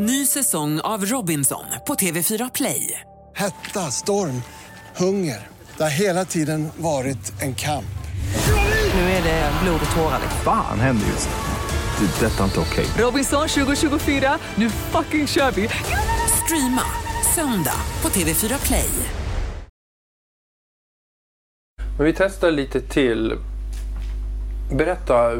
[0.00, 3.00] Ny säsong av Robinson på TV4 Play.
[3.34, 4.42] Hetta, storm,
[4.96, 5.46] hunger.
[5.76, 7.98] Det har hela tiden varit en kamp.
[8.94, 10.20] Nu är det blod och tårar.
[10.44, 12.06] Fan händer just nu.
[12.06, 12.26] Det.
[12.26, 12.86] är Detta är inte okej.
[12.98, 15.68] Robinson 2024, nu fucking kör vi!
[16.44, 16.82] Streama
[17.34, 18.90] söndag på TV4 Play.
[21.96, 23.38] Men vi testar lite till.
[24.72, 25.36] Berätta,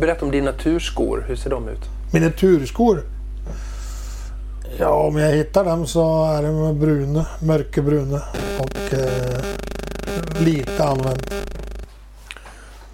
[0.00, 1.24] berätta om dina turskor.
[1.28, 1.82] Hur ser de ut?
[2.12, 3.13] Mina turskor?
[4.78, 8.22] Ja, om jag hittar dem så är de bruna, mörkebruna
[8.58, 9.40] och eh,
[10.40, 11.34] lite använt.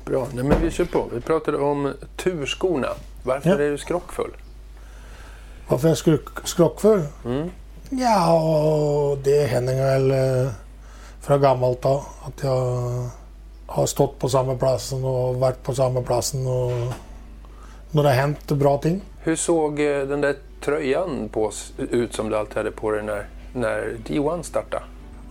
[0.04, 1.04] Bra, Nej, men vi kör på.
[1.14, 2.88] Vi pratade om turskorna.
[3.22, 3.54] Varför Ja.
[3.54, 4.30] är du skrockfull?
[5.68, 7.02] Varför jag skulle skrockfull?
[7.24, 7.50] Mm.
[7.90, 10.52] Ja, det händer väl eh,
[11.20, 12.04] från gammalt då.
[12.26, 12.82] Att jag
[13.66, 16.70] har stått på samma platsen och varit på samma platsen och
[17.90, 19.00] när det har hänt bra ting.
[19.22, 23.26] Hur såg eh, den där tröjan på ut som du alltid hade på dig när,
[23.54, 24.82] när D1 startade?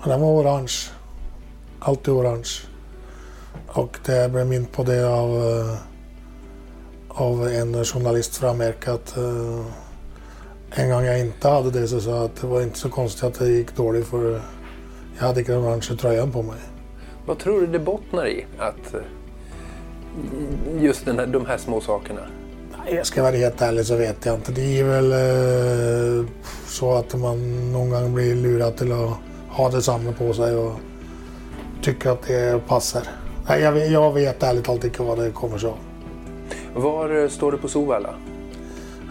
[0.06, 0.74] Den var orange.
[1.80, 2.50] Alltid orange.
[3.68, 5.78] Och det blev mint på det av, eh,
[7.08, 9.66] av en journalist från Amerika att eh,
[10.72, 13.24] en gång jag inte hade det så sa jag att det var inte så konstigt
[13.24, 14.42] att det gick dåligt för
[15.18, 16.60] jag hade inte den orangea tröjan på mig.
[17.26, 18.46] Vad tror du det bottnar i?
[18.58, 19.02] Att eh,
[20.80, 22.22] just den här, de här små sakerna?
[22.90, 24.52] Nej, Jag ska vara helt ärlig så vet jag inte.
[24.52, 26.26] Det är väl eh,
[26.68, 29.10] så att man någon gång blir lurad till att
[29.50, 30.74] ha det samma på sig och
[31.82, 33.02] tycker att det passar.
[33.48, 35.78] Nej, jag, vet- jag vet ärligt talat inte vad det kommer sig av.
[36.82, 38.10] Var eh, står du på Sovalla?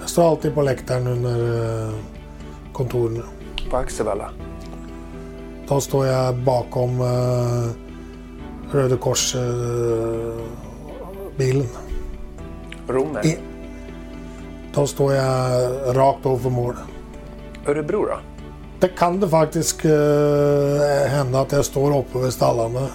[0.01, 1.95] Jag står alltid på läktaren under eh,
[2.73, 3.23] kontoren.
[3.71, 4.31] På Axevalla?
[5.69, 7.71] Då står jag bakom eh,
[8.73, 9.41] Röda Kors eh,
[11.37, 11.67] bilen.
[12.89, 13.21] Romme?
[13.25, 13.39] I-
[14.75, 16.75] Då står jag rakt ovanför mål.
[17.67, 18.19] Örebro då?
[18.81, 19.91] Det kan det faktiskt eh,
[21.11, 22.89] hända att jag står uppe vid stallarna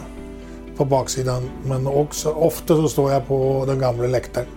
[0.77, 1.49] på baksidan.
[1.65, 4.47] Men också, ofta så står jag på den gamla läktaren.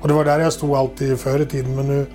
[0.00, 1.76] Och det var där jag stod alltid förr i tiden.
[1.76, 2.06] Men nu,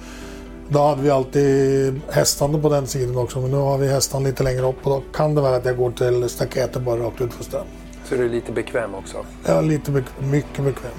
[0.70, 3.40] då hade vi alltid hästarna på den sidan också.
[3.42, 5.78] Men nu har vi hästarna lite längre upp och då kan det vara att jag
[5.78, 7.66] går till staketet bara rakt ut för stan.
[8.06, 9.18] Så är du lite bekväm också?
[9.46, 10.92] Är lite bek- mycket bekväm.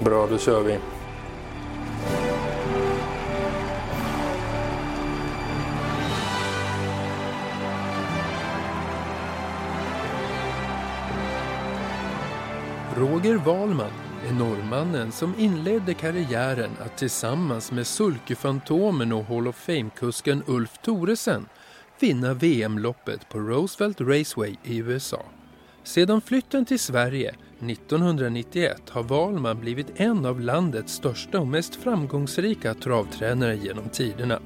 [0.00, 0.78] Bra, då kör vi.
[12.98, 13.90] Roger Wahlman
[14.28, 21.46] är norrmannen som inledde karriären att tillsammans med Sulkefantomen och Hall of Fame-kusken Ulf Thoresen
[22.00, 25.22] vinna VM-loppet på Roosevelt Raceway i USA.
[25.84, 32.74] Sedan flytten till Sverige 1991 har Wahlman blivit en av landets största och mest framgångsrika
[32.74, 34.40] travtränare genom tiderna.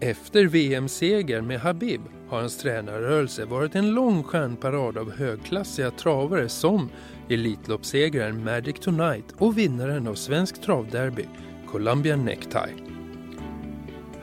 [0.00, 6.90] Efter VM-seger med Habib har hans tränarrörelse varit en lång stjärnparad av högklassiga travare som
[7.28, 11.24] Elitloppssegraren Magic Tonight och vinnaren av Svensk travderby
[11.66, 12.74] Columbia Necktie.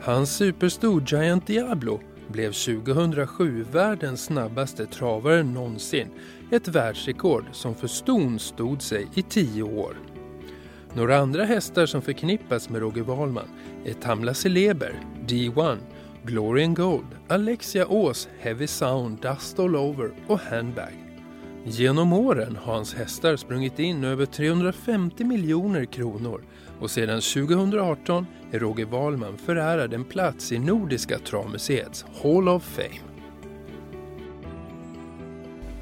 [0.00, 6.08] Hans superstor Giant Diablo blev 2007 världens snabbaste travare någonsin.
[6.50, 9.96] Ett världsrekord som för ston stod sig i tio år.
[10.94, 13.48] Några andra hästar som förknippas med Roger Wahlman
[13.84, 14.94] är Tamla Celeber,
[15.26, 15.78] D1,
[16.22, 21.01] Glory and Gold, Alexia Ås, Heavy Sound, Dust All Over och Handbag.
[21.64, 26.42] Genom åren har hans hästar sprungit in över 350 miljoner kronor
[26.80, 33.00] och sedan 2018 är Roger Wahlman förärad en plats i Nordiska travmuseets Hall of Fame.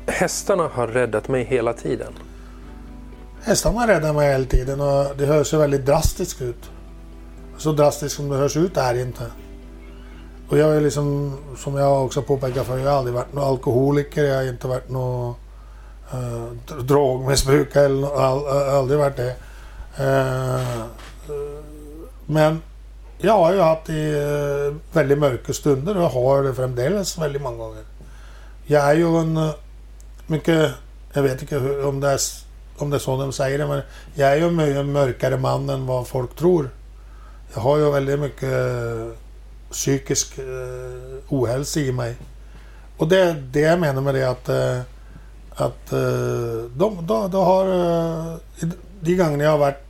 [0.06, 2.12] Hästarna har räddat mig hela tiden.
[3.42, 6.70] Hästarna räddar mig hela tiden och det hörs ju väldigt drastiskt ut.
[7.56, 9.24] Så drastiskt som det hörs ut är det inte.
[10.48, 14.24] Och jag är liksom, som jag också påpekat för jag har aldrig varit någon alkoholiker,
[14.24, 15.34] jag har inte varit någon
[16.12, 19.34] eh, drogmissbrukare eller all, aldrig varit det.
[19.96, 20.86] Eh,
[22.26, 22.62] men
[23.18, 27.56] jag har ju haft i, eh, väldigt mörka stunder och har det framdeles väldigt många
[27.56, 27.82] gånger.
[28.66, 29.50] Jag är ju en eh,
[30.26, 30.70] mycket,
[31.12, 32.20] jag vet inte hur, om det är
[32.80, 33.82] om det är så de säger det, men
[34.14, 36.70] jag är ju en mycket mörkare man än vad folk tror.
[37.54, 39.08] Jag har ju väldigt mycket eh,
[39.70, 42.16] psykisk eh, ohälsa i mig.
[42.96, 44.80] Och det är det jag menar med det att, eh,
[45.60, 45.98] att eh,
[46.74, 48.68] de, de, de har eh,
[49.00, 49.86] de gånger jag har varit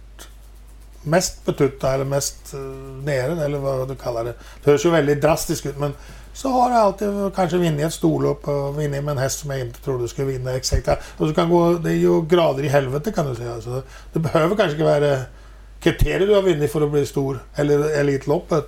[1.02, 2.60] mest betutta eller mest eh,
[3.04, 4.34] nere eller vad du kallar det.
[4.64, 5.92] Det hörs ju väldigt drastiskt ut men
[6.32, 9.60] så har jag alltid kanske vunnit ett storlopp och vunnit med en häst som jag
[9.60, 10.88] inte trodde skulle vinna exakt.
[11.16, 13.60] Och så kan gå, det är ju grader i helvete kan du säga.
[13.60, 13.82] Så
[14.12, 15.18] det behöver kanske inte vara
[15.80, 18.64] kriterier du har vunnit för att bli stor, eller Elitloppet.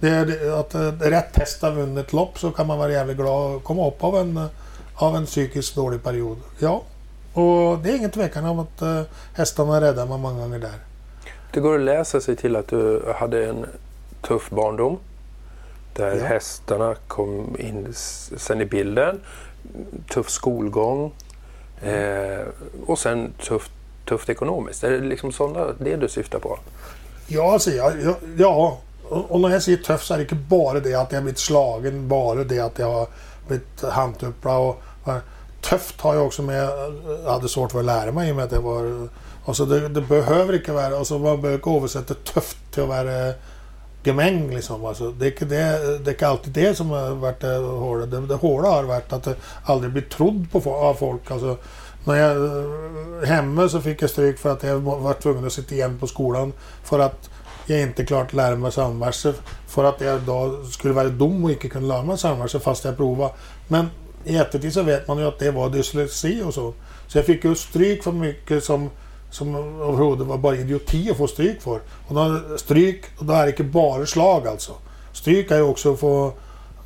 [0.00, 3.54] Det är att rätt häst har vunnit ett lopp så kan man vara jävligt glad
[3.56, 4.48] och komma upp av en,
[4.98, 6.36] av en psykiskt dålig period.
[6.58, 6.82] Ja,
[7.32, 9.00] och det är ingen tvekan om att uh,
[9.34, 10.78] hästarna räddar man många gånger där.
[11.52, 13.66] Det går att läsa sig till att du hade en
[14.22, 14.98] tuff barndom.
[15.96, 16.24] Där Ja.
[16.24, 17.88] hästarna kom in
[18.36, 19.20] sen i bilden.
[20.10, 21.12] Tuff skolgång.
[21.82, 22.40] Eh,
[22.86, 23.70] och sen tufft,
[24.08, 24.84] tufft ekonomiskt.
[24.84, 26.58] Är det liksom sådana, det du syftar på?
[27.26, 28.78] Ja, alltså, ja, ja, ja.
[29.08, 31.22] Och och när jag säger tuff så är det inte bara det att jag har
[31.22, 33.06] blivit slagen, bara det att jag har
[33.48, 34.60] blivit handtupplad.
[34.68, 34.82] Och,
[35.60, 36.70] tufft har jag också med,
[37.24, 39.08] jag hade svårt för att lära mig i och med att jag var...
[39.46, 43.34] Alltså det, det behöver inte vara, alltså man behöver inte översätta tufft till att vara
[44.04, 44.84] gemäng liksom.
[44.84, 48.06] Alltså, det, är inte det, det är inte alltid det som har varit det hårda.
[48.06, 51.30] Det, det hårda har varit att det aldrig bli trodd på av folk.
[51.30, 51.56] Alltså,
[52.04, 55.98] när jag hemma så fick jag stryk för att jag var tvungen att sitta igen
[55.98, 56.52] på skolan
[56.84, 57.30] för att
[57.66, 59.34] jag inte klart lära mig samverser.
[59.66, 62.96] För att jag då skulle vara dum och inte kunna lära mig samverser fast jag
[62.96, 63.32] provade.
[63.68, 63.90] Men
[64.28, 66.74] i eftertid så vet man ju att det var dyslexi och så.
[67.06, 68.90] Så jag fick ju stryk för mycket som
[69.30, 71.80] som överhuvudtaget var bara idioti att få stryk för.
[72.08, 74.72] Och då, stryk, och då är det inte bara slag alltså.
[75.12, 76.32] Stryk är ju också att få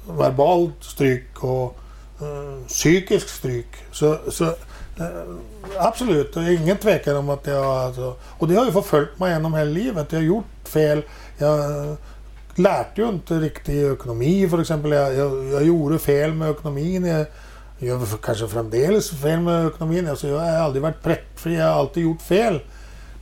[0.08, 1.76] verbalt stryk och
[2.20, 3.68] eh, psykisk stryk.
[3.92, 5.22] Så, så eh,
[5.78, 9.32] absolut, det är ingen tvekan om att jag alltså, Och det har ju förföljt mig
[9.32, 10.12] genom hela livet.
[10.12, 11.02] Jag har gjort fel.
[11.38, 11.96] Jag
[12.54, 14.92] lärde ju inte riktigt ekonomi för exempel.
[14.92, 17.04] Jag, jag, jag gjorde fel med ekonomin.
[17.04, 17.26] Jag,
[17.78, 20.08] jag gör kanske framdeles fel med ekonomin.
[20.08, 21.54] Alltså jag har aldrig varit preppfri.
[21.54, 22.60] Jag har alltid gjort fel.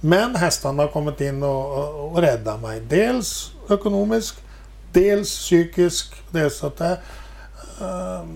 [0.00, 2.80] Men hästarna har kommit in och, och, och räddat mig.
[2.80, 4.36] Dels ekonomiskt,
[4.92, 6.14] dels psykiskt.
[6.30, 6.98] Dels att det,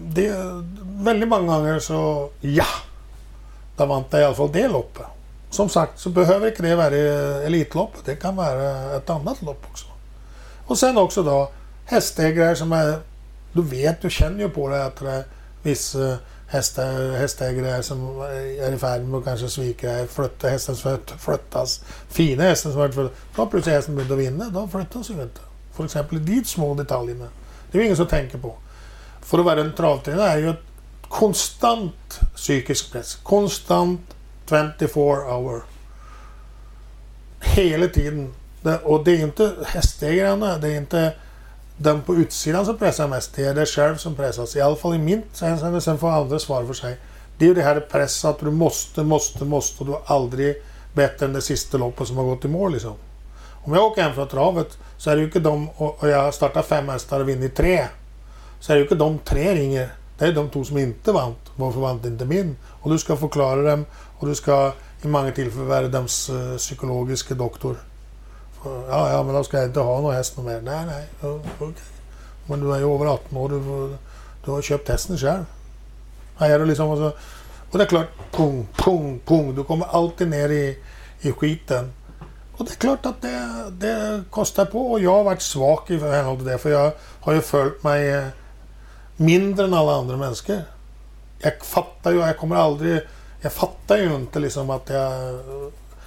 [0.07, 0.35] det...
[0.83, 2.67] Väldigt många gånger så, ja!
[3.77, 5.07] Då vann jag i alla fall det loppet.
[5.51, 6.95] Som sagt så behöver inte det vara
[7.47, 8.01] Elitloppet.
[8.05, 9.87] Det kan vara ett annat lopp också.
[10.67, 11.51] Och sen också då
[11.87, 12.99] hästägare som är...
[13.53, 15.25] Du vet, du känner ju på det att det är
[15.63, 16.17] vissa eh,
[16.47, 21.85] hästar, hästägare som är i färd med att kanske svika, flytta hästen som flyttas.
[22.09, 23.13] Fina hästen som har flyttat.
[23.37, 24.51] Då har plötsligt hästen börjat vinna.
[24.51, 25.41] Då flyttas ju inte.
[25.73, 27.27] För exempel de små detaljerna.
[27.71, 28.55] Det är ju ingen som tänker på.
[29.21, 30.63] För att vara en travtränare är ju ett
[31.09, 33.15] konstant psykisk press.
[33.23, 34.01] Konstant
[34.49, 35.63] 24 hour.
[37.41, 38.35] Hela tiden.
[38.65, 41.13] Det- Och det är inte hästägarna, det är inte
[41.77, 43.35] den på utsidan som pressar mest.
[43.35, 44.57] Det är det själv som pressas.
[44.57, 45.81] I alla fall i mitt hänseende.
[45.81, 46.97] Sen får andra svara för sig.
[47.39, 50.63] Det är ju det här press att du måste, måste, måste och du är aldrig
[50.95, 52.93] bättre än det sista loppet som har gått i mål liksom.
[53.65, 56.35] Om jag åker hem från travet så är det ju inte de och och jag
[56.35, 57.87] startar fem hästar och vinner tre.
[58.61, 59.89] Så är det ju inte de tre ringer.
[60.19, 61.35] Det är de två som inte vann.
[61.57, 62.57] Varför vann inte min?
[62.83, 63.87] Och du ska förklara dem
[64.19, 64.73] och du ska
[65.03, 67.77] i många tillfällen vara deras eh, psykologiska doktor.
[68.65, 70.61] Ja, ja, men då ska jag inte ha någon häst mer.
[70.61, 71.07] Nej, nej.
[71.21, 71.75] ja, okej.
[72.47, 73.49] Men du är ju över 18 år.
[73.49, 73.97] Du,
[74.45, 75.45] du har köpt hästen själv.
[76.37, 77.07] Här är det liksom, och, så,
[77.71, 79.55] och det är klart, pung, pung, pung.
[79.55, 80.79] Du kommer alltid ner i,
[81.21, 81.93] i skiten.
[82.57, 84.93] Och det är klart att det, det kostar på.
[84.93, 86.59] Och jag har varit svag i förhållande till det.
[86.59, 88.25] För jag har ju följt mig eh,
[89.17, 90.63] mindre än alla andra människor.
[91.39, 93.01] Jag fattar ju, jag kommer aldrig...
[93.41, 95.41] Jag fattar ju inte liksom att jag...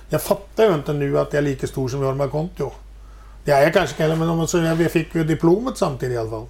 [0.09, 2.71] Jag fattar ju inte nu att jag är lika stor som Jorma Kontio.
[3.44, 6.45] Ja, jag kanske kan, men om säger, vi fick ju diplomet samtidigt i alla fall.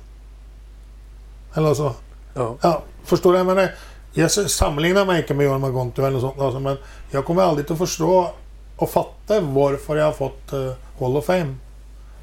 [1.56, 1.94] Eller så.
[2.34, 2.56] Ja.
[2.62, 3.38] Ja, förstår du?
[3.38, 3.72] Jag menar,
[4.14, 6.40] jag sammanlignar mig inte med Jorma Kontio eller något sånt.
[6.40, 6.78] Alltså, men
[7.12, 8.34] jag kommer aldrig att förstå
[8.78, 11.56] och fatta varför jag har fått uh, Hall of Fame.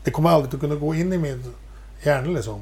[0.04, 1.54] Det kommer aldrig att kunna gå in i min
[2.02, 2.60] hjärna liksom.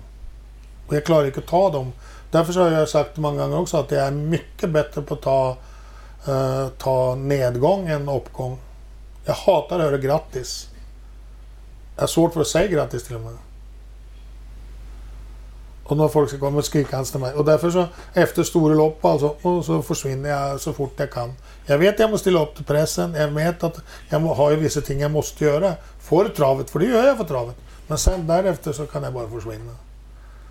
[0.86, 1.92] Och jag klarar inte att ta dem.
[2.30, 5.22] Därför så har jag sagt många gånger också att jag är mycket bättre på att
[5.22, 5.56] ta,
[6.26, 8.58] eh, ta nedgång än uppgång.
[9.24, 10.68] Jag hatar att höra grattis.
[11.94, 13.36] Jag har svårt för att säga grattis till och med.
[15.84, 17.34] Och när folk ska komma och skrika hans till mig.
[17.34, 21.32] Och därför så efter stora lopp alltså, och så försvinner jag så fort jag kan.
[21.66, 23.14] Jag vet att jag måste ställa upp till pressen.
[23.14, 26.70] Jag vet att jag har ju vissa ting jag måste göra för travet.
[26.70, 27.56] För det gör jag för travet.
[27.86, 29.72] Men sen därefter så kan jag bara försvinna.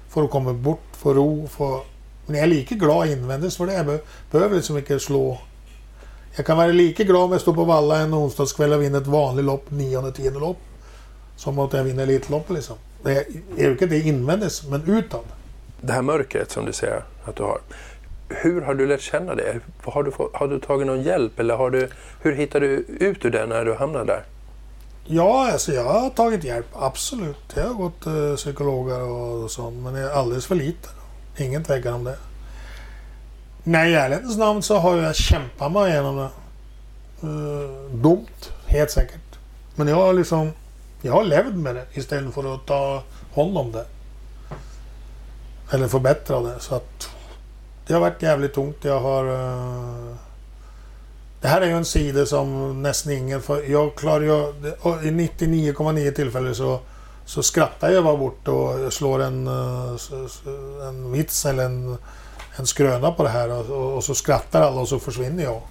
[0.10, 1.84] För att komma bort, få ro, få...
[2.26, 3.74] Men jag är lika glad invändigt för det.
[3.74, 4.00] Jag
[4.32, 5.38] behöver liksom inte slå.
[6.36, 9.08] Jag kan vara lika glad om jag står på valla en onsdagskväll och vinner ett
[9.08, 10.58] vanligt lopp, nionde, tionde lopp.
[11.36, 12.76] Som att jag vinner Elitloppet liksom.
[13.04, 13.26] Det är
[13.58, 15.26] är det invändigt, men utåt.
[15.82, 17.60] Det här mörkret som du säger att du har.
[18.30, 19.60] Hur har du lärt känna det?
[19.84, 21.90] Har du, har du tagit någon hjälp eller har du,
[22.22, 22.68] hur hittar du
[23.00, 24.24] ut ur det när du hamnar där?
[25.06, 26.68] Ja, alltså jag har tagit hjälp.
[26.74, 27.54] Absolut.
[27.56, 29.84] Jag har gått eh, psykologer och sånt.
[29.84, 30.90] Men jag är alldeles för lite.
[31.38, 32.18] Ingen tvekan om det.
[33.64, 36.30] Nej, i ärlighetens namn så har jag kämpat mig igenom det.
[37.28, 39.40] Uh, dumt, helt säkert.
[39.76, 40.52] Men jag har liksom...
[41.02, 43.04] Jag har levt med det istället för att ta
[43.36, 43.86] hand om det.
[45.72, 46.60] Eller förbättra det.
[46.60, 47.10] Så att...
[47.88, 48.78] Det har varit jävligt tungt.
[48.82, 49.26] Jag har...
[49.26, 50.16] eh,
[51.42, 53.42] det här är ju en sida som nästan ingen...
[53.42, 54.32] För jag klarar ju...
[55.08, 56.80] I 99,9 tillfällen så,
[57.26, 59.96] så skrattar jag bara bort och slår en, eh,
[60.88, 61.98] en vits eller en,
[62.62, 65.62] en skröna på det här och, och, och så skrattar alla och så försvinner jag.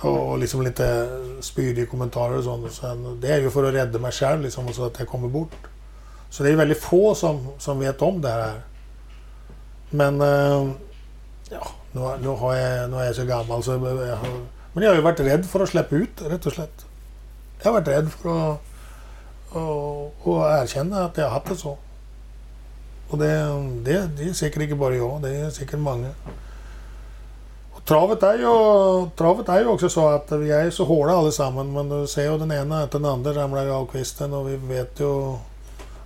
[0.00, 1.08] Och, och liksom lite
[1.40, 2.66] spydiga kommentarer och sånt.
[2.66, 5.08] Och sen, det är ju för att rädda mig själv liksom och så att jag
[5.08, 5.56] kommer bort.
[6.30, 8.60] Så det är väldigt få som, som vet om det här.
[9.90, 10.70] Men eh,
[11.50, 14.28] ja, nu, nu, har jag, nu är jag så gammal så jag, jag har,
[14.72, 16.86] Men jag har ju varit rädd för att släppa ut det, rätt och slätt.
[17.62, 18.60] Jag har varit rädd för att,
[20.22, 21.78] och, att erkänna att jag har haft det så.
[23.08, 23.34] Och det,
[23.82, 26.10] det, det är säkert inte bara jag, det är säkert många.
[27.72, 31.74] Och travet, är ju, travet är ju också så att vi är så hårda allesammans
[31.74, 35.00] men du ser ju den ena att den andra ramlar av kvisten och vi vet
[35.00, 35.36] ju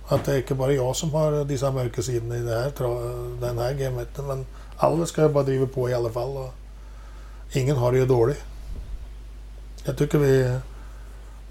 [0.07, 2.71] att det är inte bara jag som har dessa mörka sidorna i det här,
[3.41, 4.07] den här gamet.
[4.27, 4.45] Men
[4.77, 6.37] alla ska ju bara driva på i alla fall.
[6.37, 6.53] Och
[7.51, 8.43] ingen har det ju dåligt.
[9.85, 10.57] Jag tycker vi...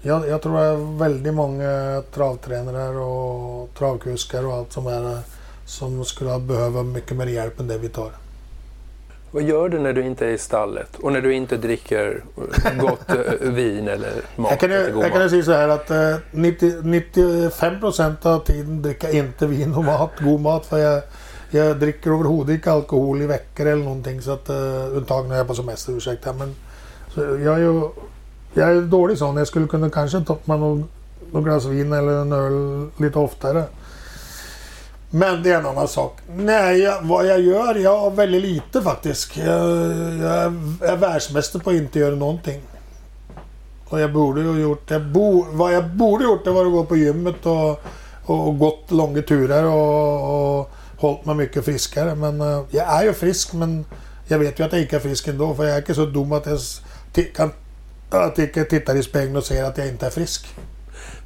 [0.01, 5.19] Jag, jag tror det är väldigt många travtränare och travkuskar och allt som är
[5.69, 8.11] som skulle behöva mycket mer hjälp än det vi tar.
[9.31, 12.23] Vad gör du när du inte är i stallet och när du inte dricker
[12.79, 14.51] gott eh, vin eller mat?
[14.51, 18.81] Jag kan, god jag kan säga så här att eh, 90, 95 procent av tiden
[18.81, 20.65] dricker jag inte vin och mat, god mat.
[20.65, 21.01] För jag,
[21.49, 24.21] jag dricker överhuvudtaget inte alkohol i veckor eller någonting.
[24.21, 26.33] Så att, uh, undtagen när jag är på semester, ursäkta.
[26.33, 26.55] Men,
[27.13, 27.89] så jag är ju
[28.53, 29.37] jag är dålig sån.
[29.37, 30.87] Jag skulle kunna kanske ta mig någon
[31.31, 33.63] glas vin eller en öl lite oftare.
[35.09, 36.17] Men det är en annan sak.
[36.35, 37.75] Nej, jag, vad jag gör?
[37.75, 39.37] Jag har väldigt lite faktiskt.
[39.37, 39.47] Jag,
[40.21, 42.61] jag är, är världsmästare på att inte göra någonting.
[43.89, 44.91] Och jag borde ju gjort...
[44.91, 47.81] Jag bo, vad jag borde gjort det var att gå på gymmet och,
[48.25, 52.15] och gått långa turer och, och hållit mig mycket friskare.
[52.15, 53.85] Men eh, jag är ju frisk men
[54.27, 55.55] jag vet ju att jag inte är frisk ändå.
[55.55, 57.51] För jag är inte så dum att jag kan,
[58.09, 60.47] att jag tittar i spegeln och ser att jag inte är frisk.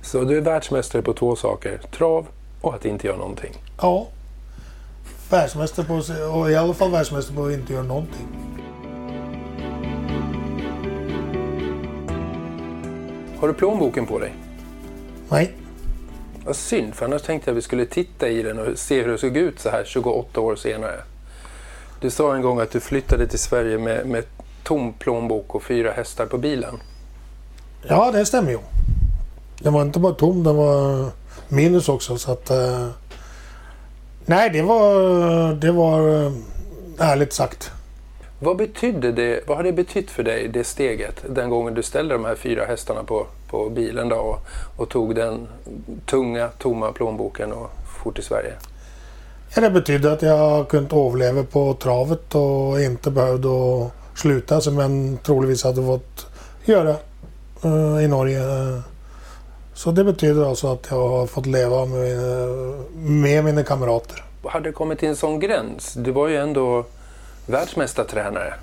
[0.02, 1.82] Så du är världsmästare på två saker.
[1.98, 2.28] Trav
[2.64, 3.52] och att inte göra någonting.
[3.82, 4.08] Ja.
[5.30, 5.94] Världsmästare på
[6.40, 8.28] och i alla fall världsmästare på att inte göra någonting.
[13.40, 14.36] Har du plånboken på dig?
[15.30, 15.52] Nej.
[16.46, 19.12] Vad synd, för annars tänkte jag att vi skulle titta i den och se hur
[19.12, 21.02] det såg ut så här 28 år senare.
[22.02, 24.24] Du sa en gång att du flyttade till Sverige med, med
[24.64, 26.80] tom plånbok och fyra hästar på bilen.
[27.88, 28.60] Ja, det stämmer ju.
[29.60, 31.10] Den var inte bara tom, den var
[31.54, 32.18] minus också.
[32.18, 32.88] Så att, eh,
[34.26, 36.32] nej, det var, det var eh,
[36.98, 37.72] ärligt sagt.
[38.40, 42.14] Vad betydde det, vad har det betytt för dig, det steget, den gången du ställde
[42.14, 44.40] de här fyra hästarna på, på bilen då och,
[44.78, 45.48] och tog den
[46.06, 47.70] tunga, tomma plånboken och
[48.04, 48.54] for till Sverige?
[49.56, 53.50] Ja, det betydde att jag kunde överleva på travet och inte behövde
[54.16, 56.26] sluta som jag troligtvis hade fått
[56.66, 56.96] göra
[57.64, 58.42] eh, i Norge.
[59.84, 62.18] Så det betyder alltså att jag har fått leva med,
[62.94, 64.24] med mina kamrater.
[64.46, 65.94] Hade det kommit till en sån gräns?
[65.94, 66.86] Du var ju ändå
[67.46, 68.54] världsmästartränare.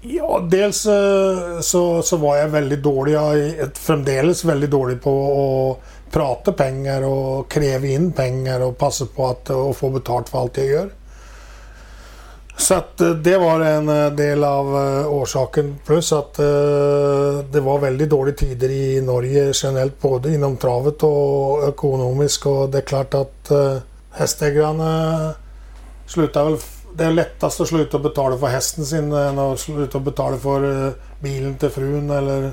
[0.00, 3.12] Ja, dels eh, så, så var jag väldigt dålig.
[3.12, 9.06] Jag är framdeles väldigt dålig på att prata pengar och kräva in pengar och passa
[9.06, 10.90] på att och få betalt för allt jag gör.
[12.56, 15.78] Så att eh, det var en eh, del av eh, orsaken.
[15.86, 16.34] Plus att
[17.52, 22.46] det var väldigt dåliga tider i Norge generellt både inom travet och ekonomiskt.
[22.46, 23.52] Och det är klart att
[24.10, 25.34] hästägarna
[26.06, 26.56] slutar väl...
[26.96, 31.54] Det är lättast att sluta betala för hästen sin än att sluta betala för bilen
[31.54, 32.52] till frun eller,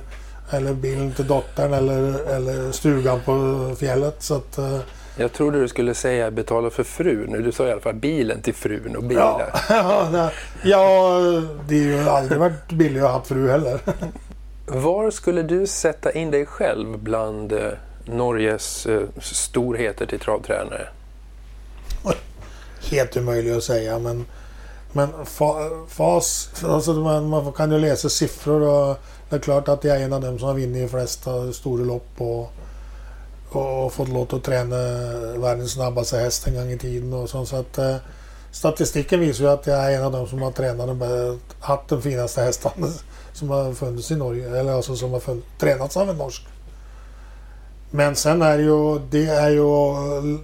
[0.49, 4.15] eller bilen till dottern eller, eller stugan på fjället.
[4.19, 4.59] Så att,
[5.15, 7.43] jag trodde du skulle säga betala för frun.
[7.43, 9.61] Du sa i alla fall bilen till frun och bilar.
[9.69, 10.29] Ja,
[10.63, 11.19] ja,
[11.67, 13.79] det har ju aldrig varit billigt att ha fru heller.
[14.65, 17.71] Var skulle du sätta in dig själv bland eh,
[18.05, 20.87] Norges eh, storheter till travtränare?
[22.89, 24.25] Helt omöjligt att säga men,
[24.91, 25.53] men fa,
[25.87, 28.97] fas, alltså man, man kan ju läsa siffror och
[29.29, 31.83] det är klart att jag är en av dem som har vunnit de flesta stora
[31.83, 32.51] lopp och,
[33.55, 34.75] och fått låt att träna
[35.37, 37.47] världens snabbaste häst en gång i tiden och sånt.
[37.47, 37.95] Så att, eh,
[38.51, 42.01] statistiken visar ju att jag är en av dem som har tränat de haft de
[42.01, 42.87] finaste hästarna
[43.33, 44.59] som har funnits i Norge.
[44.59, 46.43] Eller alltså som har funnits, tränats av en norsk.
[47.91, 49.65] Men sen är det ju, det är ju,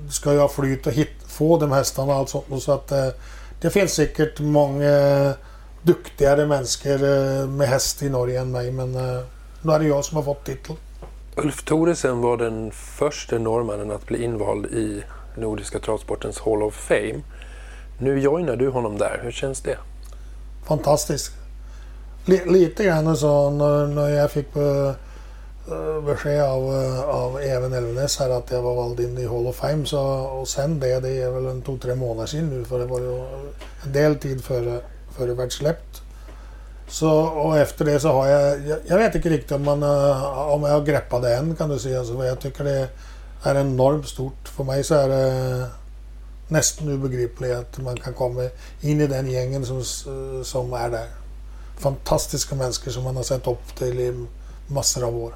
[0.10, 2.46] ska jag flyt och hit, få de hästarna och allt sånt.
[2.50, 3.08] Och Så att eh,
[3.62, 5.34] det finns säkert många
[5.82, 8.72] duktigare människor eh, med häst i Norge än mig.
[8.72, 9.24] Men eh,
[9.62, 10.78] nu är det jag som har fått titeln.
[11.38, 15.04] Ulf Thoresen var den första norrmannen att bli invald i
[15.36, 17.22] Nordiska travsportens Hall of Fame.
[18.00, 19.20] Nu joinar du honom där.
[19.24, 19.78] Hur känns det?
[20.68, 21.32] Fantastiskt.
[22.46, 24.92] Lite grann så när, när jag fick uh,
[26.06, 29.56] besked av, uh, av Even Elvenes här att jag var vald in i Hall of
[29.56, 32.80] Fame så, och sen det, det är väl en två, tre månader sedan nu för
[32.80, 33.20] det var ju
[33.84, 34.82] en del tid före,
[35.18, 36.02] före världssläppt.
[36.88, 40.52] Så, och efter det så har jag, jag, jag vet inte riktigt om, man, uh,
[40.52, 42.04] om jag har greppat det än kan du säga.
[42.04, 42.90] Så jag tycker det
[43.44, 44.48] är enormt stort.
[44.48, 45.66] För mig så är det
[46.48, 48.50] nästan obegripligt att man kan komma
[48.82, 49.84] in i den gängen som,
[50.44, 51.08] som är där.
[51.80, 54.26] Fantastiska människor som man har sett upp till i
[54.68, 55.34] massor av år.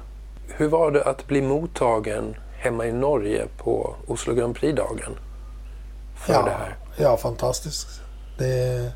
[0.48, 5.16] Hur var det att bli mottagen hemma i Norge på Oslo Grand Prix-dagen?
[6.16, 6.76] För ja, det här?
[6.96, 7.88] Ja, fantastiskt.
[8.38, 8.92] Det,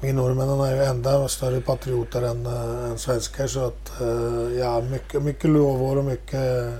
[0.00, 4.80] vi norrmännen är ju ända större patrioter än, äh, än svenskar så att äh, ja,
[4.80, 6.72] mycket, mycket lovord och mycket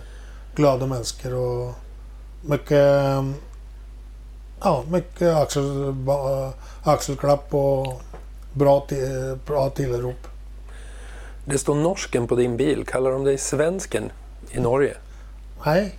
[0.54, 1.74] glada människor och
[2.42, 3.24] mycket
[4.60, 5.94] ja, mycket axel,
[6.82, 8.00] axelklapp och
[8.52, 10.26] bra, till, bra tillrop.
[11.44, 12.84] Det står norsken på din bil.
[12.86, 14.10] Kallar de dig svensken
[14.50, 14.94] i Norge?
[15.66, 15.98] Nej,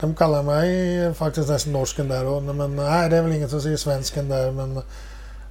[0.00, 2.26] de kallar mig faktiskt nästan norsken där.
[2.26, 4.52] Och, men nej, det är väl ingen som säger svensken där.
[4.52, 4.82] Men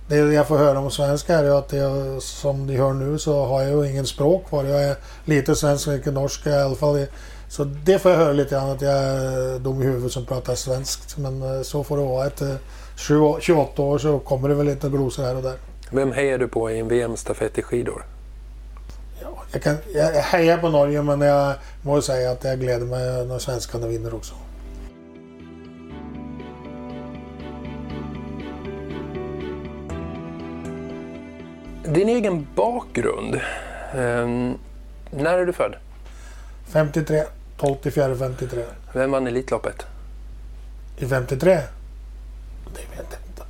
[0.08, 3.62] det jag får höra om svenska är att jag, som de hör nu så har
[3.62, 4.64] jag ju ingen språk kvar.
[4.64, 4.96] Jag är
[5.26, 7.06] lite svensk, mycket norsk i alla fall.
[7.50, 10.56] Så det får jag höra lite grann att jag är dum i huvudet som pratar
[10.56, 11.18] svenskt.
[11.18, 12.28] Men så får det vara.
[12.28, 12.58] Efter
[13.40, 15.56] 28 år så kommer det väl lite glosor här och där.
[15.92, 18.06] Vem hejar du på i en VM-stafett i skidor?
[19.22, 23.26] Ja, jag, kan, jag hejar på Norge men jag måste säga att jag gläder mig
[23.26, 24.34] när svenskarna vinner också.
[31.88, 33.36] Din egen bakgrund.
[33.96, 34.58] Um,
[35.12, 35.76] när är du född?
[36.68, 37.24] 53.
[37.58, 38.64] 12 till 4 53.
[38.94, 39.86] Vem vann Elitloppet?
[40.98, 41.50] I 53?
[41.50, 41.62] Det
[42.72, 43.44] vet jag inte.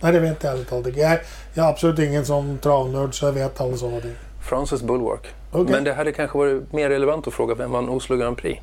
[0.00, 1.18] Nej, det vet jag ärligt talat jag,
[1.54, 4.14] jag är absolut ingen som travnörd så jag vet alla sådana ting.
[4.40, 5.26] Francis Bulwark.
[5.52, 5.72] Okay.
[5.72, 8.62] Men det hade kanske varit mer relevant att fråga vem vann Oslo Grand Prix?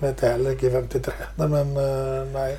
[0.00, 1.14] Vet jag heller inte i 53.
[1.36, 2.58] Nej, men uh, nej.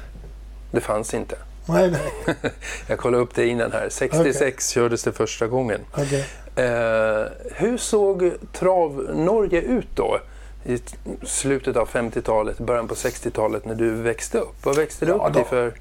[0.72, 1.36] Det fanns inte?
[1.66, 2.36] Nej, nej.
[2.88, 3.90] jag kollade upp det innan här.
[3.90, 4.54] 66 okay.
[4.60, 5.82] kördes det första gången.
[5.92, 6.24] Okay.
[6.58, 10.20] Uh, hur såg Trav-Norge ut då?
[10.66, 10.80] i
[11.26, 14.66] slutet av 50-talet, början på 60-talet när du växte upp?
[14.66, 15.74] Vad växte du ja, upp till för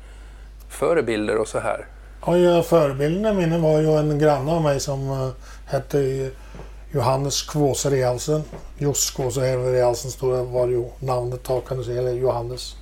[0.68, 1.86] förebilder och så här?
[2.26, 5.30] Ja, förebilderna mina var ju en granne av mig som uh,
[5.66, 6.30] hette
[6.92, 8.42] Johannes Kvåse Realsen.
[8.78, 12.76] Jos Kvåse Realsen stod var ju namnet då kan du säga, eller Johannes.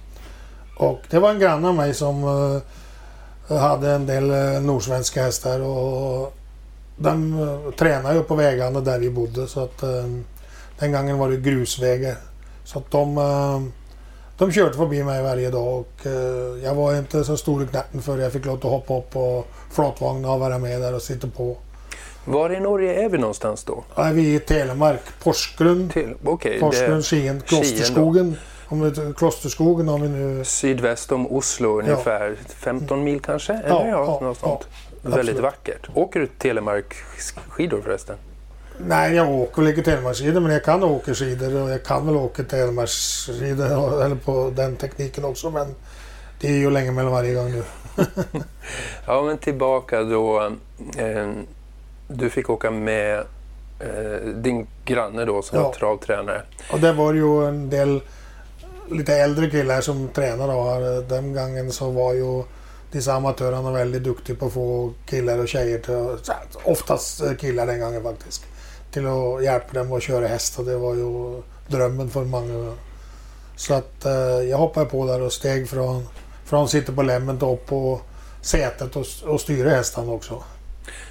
[0.79, 2.25] Och det var en granne av mig som
[3.51, 6.33] uh, hade en del uh, nordsvenska hästar och
[6.97, 9.85] de uh, tränade ju på vägarna där vi bodde så att
[10.79, 12.17] den gången var det grusvägar.
[12.65, 13.61] Så att de, eh,
[14.39, 18.03] de körde förbi mig varje dag och eh, jag var inte så stor i knäppen
[18.03, 21.27] för jag fick lov att hoppa upp på flatvagnen och vara med där och sitta
[21.27, 21.57] på.
[22.25, 23.85] Var i Norge är vi någonstans då?
[23.95, 25.89] Ja, vi är i Telemark, Porsgrunn.
[25.89, 28.37] Till, okay, Porsgrunn, Skien, Klosterskogen.
[28.73, 30.45] Om vi, Klosterskogen har vi nu...
[30.45, 32.55] Sydväst om Oslo ungefär ja.
[32.57, 33.53] 15 mil kanske?
[33.53, 34.69] Eller ja, ja, något sånt.
[35.03, 35.89] Väldigt vackert.
[35.95, 36.95] Åker du Telemark
[37.49, 38.17] skidor förresten?
[38.79, 42.17] Nej, jag åker väl inte Telemarksskidor men jag kan åka skidor och jag kan väl
[42.17, 45.75] åka Telemarksskidor eller på den tekniken också men
[46.41, 47.63] det är ju länge mellan varje gång nu.
[49.07, 50.53] ja men tillbaka då.
[50.97, 51.31] Eh,
[52.09, 53.19] du fick åka med
[53.81, 55.65] eh, din granne då som ja.
[55.65, 56.43] var travtränare.
[56.73, 58.01] Och det var ju en del
[58.91, 61.01] lite äldre killar som tränade eh, då.
[61.01, 62.43] Den gången så var ju
[62.93, 66.33] dessa amatörerna väldigt duktiga på att få killar och tjejer till,
[66.65, 68.45] oftast eh, killar den gången faktiskt
[68.93, 72.73] till att hjälpa dem att köra häst och det var ju drömmen för många.
[73.57, 74.13] Så att eh,
[74.51, 76.07] jag hoppade på där och steg från,
[76.45, 78.01] från sitta på lämmen upp på
[78.43, 80.43] sätet och, och styra hästarna också.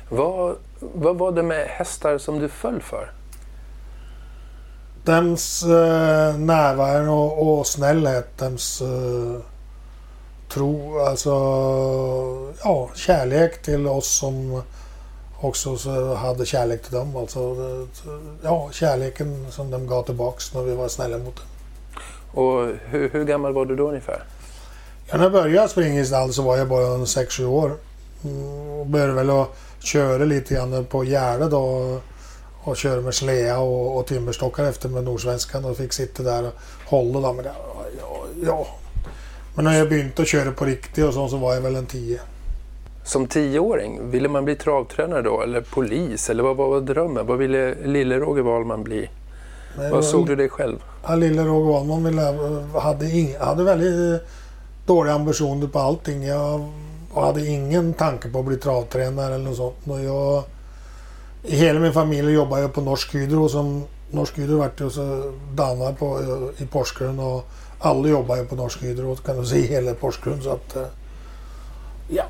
[0.10, 3.12] Vad, vad var det med hästar som du föll för?
[5.10, 9.42] Dems eh, närvaro och, och snällhet, dems eh,
[10.54, 11.30] tro, alltså
[12.64, 14.62] ja, kärlek till oss som
[15.42, 17.16] också så hade kärlek till dem.
[17.16, 17.56] Alltså,
[18.44, 21.46] ja, kärleken som de gav tillbaks när vi var snälla mot dem.
[22.44, 24.24] Och hur, hur gammal var du då ungefär?
[25.10, 27.72] Ja, när jag började springa i stall så var jag bara 6-7 år.
[28.24, 29.48] Mm, och började väl att
[29.80, 31.98] köra lite grann på Gärde då.
[32.64, 36.54] Och köra med slea och, och timmerstockar efter med Nordsvenskan och fick sitta där och
[36.86, 37.28] hålla.
[37.28, 37.52] Då, men det,
[38.00, 38.68] ja, ja.
[39.56, 42.20] Men när jag började köra på riktigt och så, så var jag väl en 10.
[43.04, 46.30] Som tioåring, ville man bli travtränare då eller polis?
[46.30, 47.28] Eller vad var drömmen?
[47.28, 49.10] Vad ville lille Roger Wahlman bli?
[49.78, 50.84] Men Vad såg du dig själv?
[51.08, 52.22] Ja, lille Roger Wahlman ville,
[52.80, 54.22] hade, ing, hade väldigt
[54.86, 56.24] dåliga ambitioner på allting.
[56.24, 56.70] Jag
[57.14, 59.76] hade ingen tanke på att bli travtränare eller något sånt.
[59.88, 60.44] Och jag,
[61.44, 63.50] hela min familj jobbar jag på Norsk Hydro.
[63.50, 66.20] Som Norsk Hydro vart ju så damer på,
[66.58, 67.46] i Porsgrunn och
[67.80, 70.42] alla jobbar ju på Norsk Hydro kan du se hela Porsgrunn.
[70.42, 70.86] Så att, eh,
[72.10, 72.26] ja,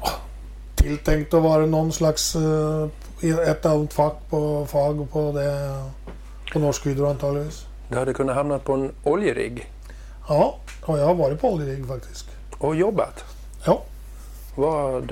[0.76, 2.88] tilltänkt att vara någon slags eh,
[3.48, 5.84] ett annat fack på, fag på, det,
[6.54, 7.52] på Norsk Hydro antagligen.
[7.90, 9.72] Du hade kunnat hamna på en oljerigg
[10.28, 12.26] Ja, och jag har varit på oljerigg faktiskt.
[12.58, 13.24] och jobbat.
[13.66, 13.82] Ja.
[14.56, 15.12] Vad...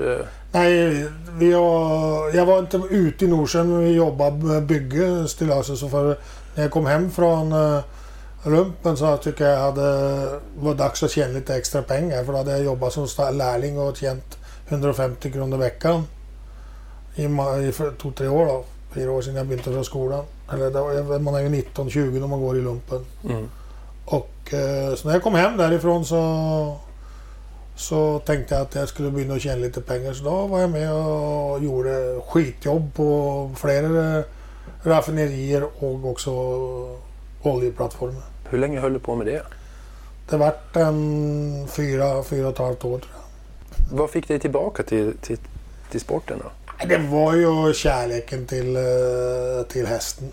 [0.52, 1.06] eh, Nej,
[1.38, 5.78] vi har, jag var inte ute i Nordsjön men vi jobbade med bygge stillaset.
[5.78, 6.18] Så för
[6.54, 7.54] när jag kom hem från
[8.44, 12.24] lumpen så tycker jag hade var dags att tjäna lite extra pengar.
[12.24, 16.02] För då hade jag jobbat som lärling och tjänat 150 kronor i veckan.
[17.16, 17.24] I,
[17.68, 18.64] i två, tre år då.
[18.94, 20.24] Fyra år sedan jag började från skolan.
[20.52, 23.04] Eller då, man är ju 19-20 när man går i lumpen.
[23.24, 23.48] Mm.
[24.04, 26.76] Och eh, så när jag kom hem därifrån så,
[27.78, 30.12] så tänkte jag att jag skulle börja tjäna lite pengar.
[30.12, 34.22] Så då var jag med och gjorde skitjobb på flera
[34.82, 36.30] raffinerier och också
[37.42, 38.22] oljeplattformar.
[38.50, 39.42] Hur länge höll du på med det?
[40.30, 43.98] Det vart en fyra, fyra och ett halvt år tror jag.
[43.98, 45.38] Vad fick dig tillbaka till, till,
[45.90, 46.50] till sporten då?
[46.86, 50.28] Det var ju kärleken till, eh, till hästen.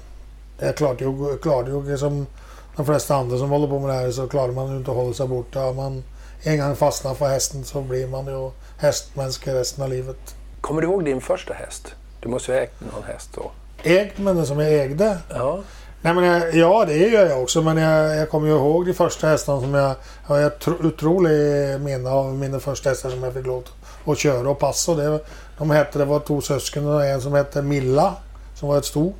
[0.59, 2.27] Jag klarade ju, klarade ju som
[2.75, 4.97] de flesta andra som håller på med det här så klarar man ju inte att
[4.97, 5.73] hålla sig borta.
[5.73, 6.03] Man
[6.47, 10.35] en gång fastnar för hästen så blir man ju hästmänniska resten av livet.
[10.61, 11.95] Kommer du ihåg din första häst?
[12.19, 13.51] Du måste ju ha ägt någon häst då?
[13.83, 15.17] Ägt men som jag ägde?
[15.29, 15.59] Ja.
[16.01, 17.61] Nej, men jag, ja, det gör jag också.
[17.61, 19.95] Men jag, jag kommer ju ihåg de första hästarna som jag...
[20.27, 23.63] Jag har ett tro- otroligt minne av mina första hästar som jag fick lov
[24.05, 24.93] att köra och passa.
[24.95, 25.19] Det,
[25.57, 28.13] de hette, det var två syskon och en som hette Milla,
[28.55, 29.13] som var ett sto.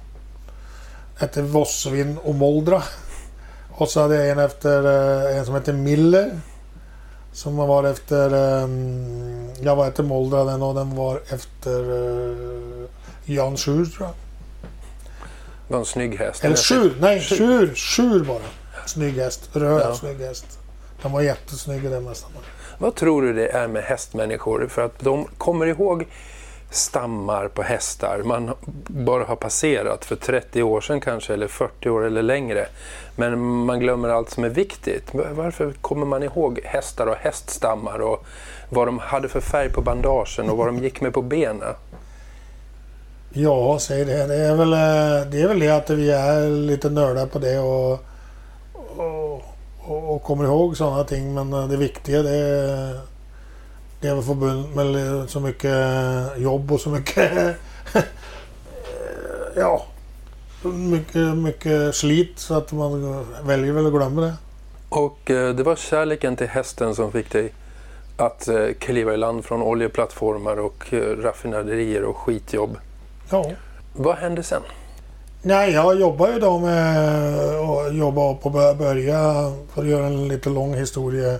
[1.19, 2.83] Hette Vossvin och Moldra.
[3.71, 4.83] Och så hade jag en efter
[5.29, 6.39] eh, en som hette Miller.
[7.35, 8.33] Som var efter...
[8.63, 12.87] Um, jag var efter Moldra den och den var efter uh,
[13.25, 14.15] Jan Schur tror jag.
[15.67, 16.43] Det var en snygg häst.
[16.45, 18.41] Eller Sjur, nej Sjur, Sjur bara.
[18.85, 19.95] Snygg häst, röd Ja.
[19.95, 20.45] snygg häst.
[21.01, 22.31] Den var jättesnygg den nästan.
[22.77, 24.67] Vad tror du det är med hästmänniskor?
[24.69, 26.07] För att de kommer ihåg
[26.75, 28.51] stammar på hästar man
[28.87, 32.67] bara har passerat för 30 år sedan kanske, eller 40 år eller längre.
[33.15, 35.03] Men man glömmer allt som är viktigt.
[35.31, 38.25] Varför kommer man ihåg hästar och häststammar och
[38.69, 41.73] vad de hade för färg på bandagen och vad de gick med på benen?
[43.37, 44.27] Ja, säg det.
[44.27, 47.59] Det är, väl, eh, det är väl det att vi är lite nördar på det
[47.59, 47.99] och,
[48.73, 49.43] och,
[49.79, 51.33] och, och kommer ihåg sådana ting.
[51.33, 52.99] Men eh, det viktiga det är,
[54.05, 55.77] det är väl förbundet med så mycket
[56.37, 57.55] jobb och så mycket...
[59.55, 59.85] ja,
[60.63, 64.33] mycket, mycket slit så att man väljer väl att glömma det.
[64.89, 67.53] Och eh, det var kärleken till hästen som fick dig
[68.17, 72.77] att eh, kliva i land från oljeplattformar och eh, raffinaderier och skitjobb.
[73.29, 73.51] Ja.
[73.93, 74.61] Vad hände sen?
[75.41, 77.19] Nej, jag jobbar ju då med
[77.59, 81.39] att jobba upp och börja för att göra en lite lång historia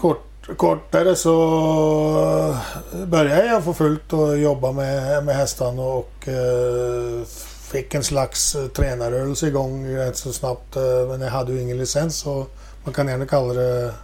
[0.00, 1.34] kort, kortare så
[2.92, 7.24] eh, började jag få fullt och jobba med, med hästarna och eh,
[7.70, 10.76] fick en slags eh, tränarrörelse igång rätt så snabbt.
[10.76, 12.46] Eh, men jag hade ju ingen licens så
[12.84, 13.94] man kan gärna kalla det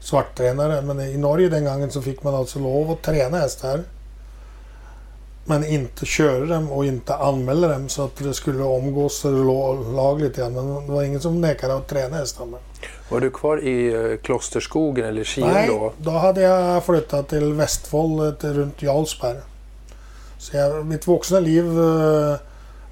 [0.00, 0.82] svarttränare.
[0.82, 3.80] Men i Norge den gången så fick man alltså lov att träna hästar.
[5.48, 9.24] Men inte köra dem och inte anmäla dem så att det skulle omgås
[9.94, 10.54] lagligt igen.
[10.54, 12.56] Men det var ingen som nekade att träna hästarna.
[13.08, 15.92] Var du kvar i eh, Klosterskogen eller Kil Nej, då?
[15.98, 19.36] då hade jag flyttat till Vestfold till runt Jarlsberg.
[20.38, 22.36] Så jag, mitt vuxna liv eh,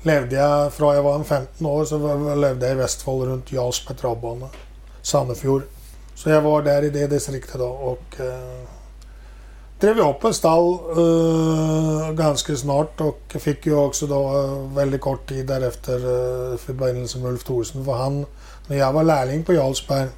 [0.03, 3.97] levde jag, från jag var en 15 år så levde jag i Vestfold runt Jarlsberg
[3.97, 4.49] travbana.
[5.03, 5.63] Sandefjord.
[6.15, 8.76] Så jag var där i det distriktet då och eh,
[9.81, 15.29] drev upp en stall eh, ganska snart och fick ju också då eh, väldigt kort
[15.29, 17.85] tid därefter eh, förbindelse med Ulf Thorsen.
[17.85, 18.27] För han,
[18.67, 20.09] när jag var lärling på Jarlsberg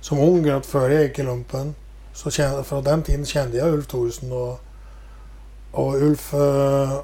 [0.00, 1.74] som ung gröt före jag gick i lumpen.
[2.14, 4.60] Så kände, från den tiden kände jag Ulf Thorsen och,
[5.72, 6.98] och Ulf eh,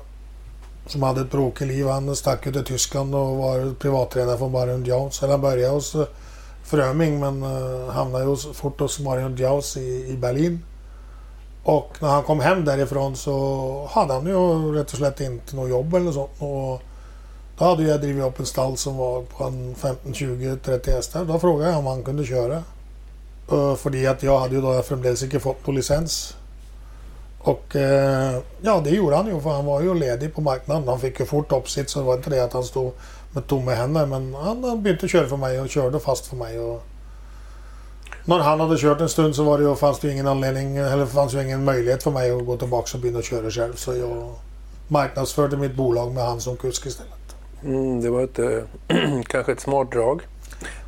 [0.86, 1.86] som hade ett bråkigt liv.
[1.88, 5.22] Han stack ju till Tyskland och var privattränare för Marion Jones.
[5.22, 6.06] Eller han började hos eh,
[6.64, 10.62] Fröming men eh, hamnade ju hos- fort hos Marion Jones i, i Berlin.
[11.64, 15.70] Och när han kom hem därifrån så hade han ju rätt och slett inte något
[15.70, 16.30] jobb eller sånt.
[16.38, 16.82] Och
[17.58, 21.24] då hade jag drivit upp en stall som var på en 15, 20, 30 hästar.
[21.24, 22.62] Då frågade jag om han kunde köra.
[23.52, 26.36] Uh, att jag hade ju då framdeles inte fått någon licens.
[27.42, 30.88] Och eh, ja, det gjorde han ju för han var ju ledig på marknaden.
[30.88, 32.92] Han fick ju fort upp sitt så det var inte det att han stod
[33.32, 34.06] med tomma händer.
[34.06, 36.60] Men han började köra för mig och körde fast för mig.
[36.60, 36.82] Och
[38.38, 40.76] när han hade kört en stund så var det ju, fanns det ju ingen anledning,
[40.76, 43.74] eller fanns ju ingen möjlighet för mig att gå tillbaka och börja köra själv.
[43.76, 44.34] Så jag
[44.88, 47.12] marknadsförde mitt bolag med han som kusk istället.
[47.64, 48.58] Mm, det var ett, eh,
[49.26, 50.22] kanske ett smart drag.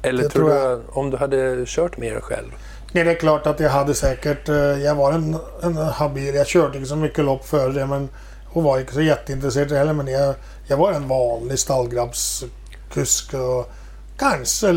[0.02, 0.72] Eller Det tror du jag.
[0.72, 2.48] att om du hade kört mer själv?
[2.92, 4.48] Nej, det är klart att jag hade säkert...
[4.48, 6.34] eh, Jag var en, en habil.
[6.34, 8.08] Jag körde inte så mycket lopp före det men...
[8.54, 10.34] Och var inte så jätteintresserad heller men jag,
[10.66, 13.70] jag var en vanlig stallgrabbskusk och
[14.22, 14.72] kanske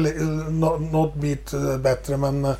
[0.91, 2.45] något bit eh, bättre men...
[2.45, 2.55] eh,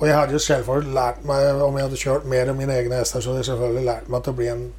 [0.00, 2.94] Och jag hade ju självklart lärt mig, om jag hade kört mer än mina egna
[2.94, 4.72] hästar så hade jag självklart lärt mig att bli en,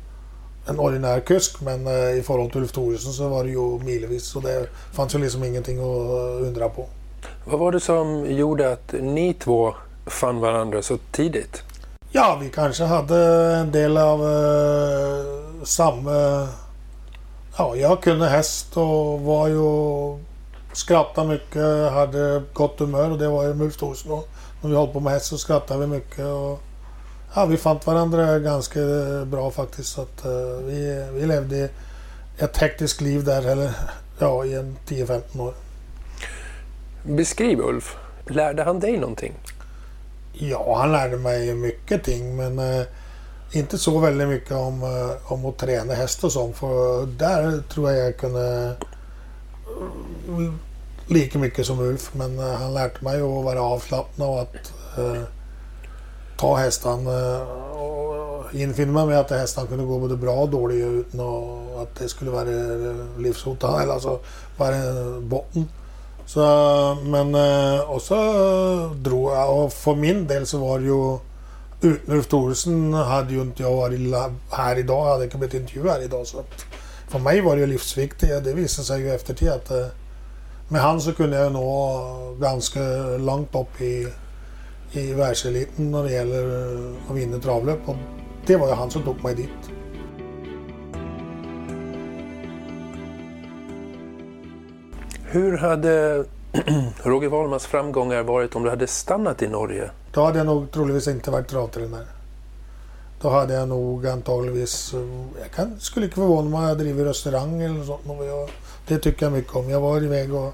[0.70, 1.62] en ordinär kusk.
[1.62, 5.16] Men eh, i förhållande till Ulf Thoresen så var det ju milvis så det fanns
[5.16, 6.86] ju liksom ingenting att undra på.
[7.46, 9.74] Vad var det som gjorde att ni två
[10.06, 11.62] fann varandra så tidigt?
[12.12, 13.18] Ja, vi kanske hade
[13.56, 16.48] en del av eh, samma...
[17.58, 20.31] Ja, jag kunde häst och var ju...
[20.74, 24.12] Skrattade mycket, hade gott humör och det var ju Ulf Thorsen.
[24.12, 24.28] Och
[24.62, 26.26] När vi höll på med häst så skrattade vi mycket.
[26.26, 26.60] Och,
[27.36, 28.80] ja, vi fann varandra ganska
[29.26, 29.90] bra faktiskt.
[29.90, 31.70] Så att, eh, vi, vi levde
[32.38, 33.72] ett hektiskt liv där, eller
[34.20, 35.54] ja, i en 10-15 år.
[37.04, 37.98] Beskriv Ulf.
[38.28, 39.34] Lärde han dig någonting?
[40.34, 42.86] Ja, han lärde mig mycket ting men eh,
[43.52, 46.58] inte så väldigt mycket om, eh, om att träna häst och sånt.
[46.58, 48.76] För där tror jag jag kunde
[51.08, 52.12] lika mycket som Ulf.
[52.14, 55.22] Men eh, han lärde mig att vara avslappnad och att eh,
[56.38, 57.42] ta hästen eh,
[57.78, 61.20] och infinna mig med att hästen kunde gå både bra och dåligt utan
[61.82, 64.20] att det skulle vara eh, livshotande, eller alltså
[64.58, 64.76] vara
[65.22, 65.66] botten.
[66.26, 67.36] Så, men,
[67.88, 68.16] och så
[68.96, 71.18] drog jag och för min del så var det ju
[71.82, 74.16] utan Ulf Thoresen hade ju inte jag varit
[74.50, 76.28] här idag, jag hade inte blivit intervjuad här idag.
[76.28, 76.66] Så att
[77.08, 78.44] för mig var det ju livsviktigt.
[78.44, 79.72] Det visade sig ju efter det att
[80.72, 82.02] med han så kunde jag nå
[82.40, 82.80] ganska
[83.18, 84.08] långt upp i,
[84.92, 86.76] i världseliten när det gäller
[87.10, 87.80] att vinna travlopp.
[87.86, 87.96] Och
[88.46, 89.50] det var ju han som tog mig dit.
[95.26, 96.26] Hur hade
[97.04, 99.92] Roger Wahlmans framgångar varit om du hade stannat i Norge?
[100.14, 102.08] Då hade jag nog troligtvis inte varit travtränare.
[103.22, 104.68] Då hade jag nog antagligen...
[105.42, 108.02] Jag kan, skulle inte förvåna mig om jag driver restaurang eller sånt.
[108.06, 108.50] Jag,
[108.88, 109.70] det tycker jag mycket om.
[109.70, 110.54] Jag var iväg och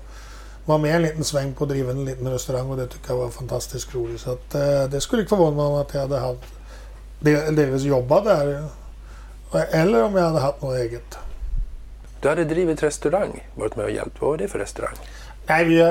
[0.66, 3.18] var med en liten sväng på att driva en liten restaurang och det tycker jag
[3.18, 4.22] var fantastiskt roligt.
[4.22, 6.40] Så att, eh, det skulle inte förvåna mig om att jag hade haft
[7.20, 8.64] del- delvis jobbat där.
[9.72, 11.18] Eller om jag hade haft något eget.
[12.22, 14.22] Du hade drivit restaurang, varit med och hjälpt.
[14.22, 14.96] Vad var det för restaurang?
[15.48, 15.88] Nej, vi, eh,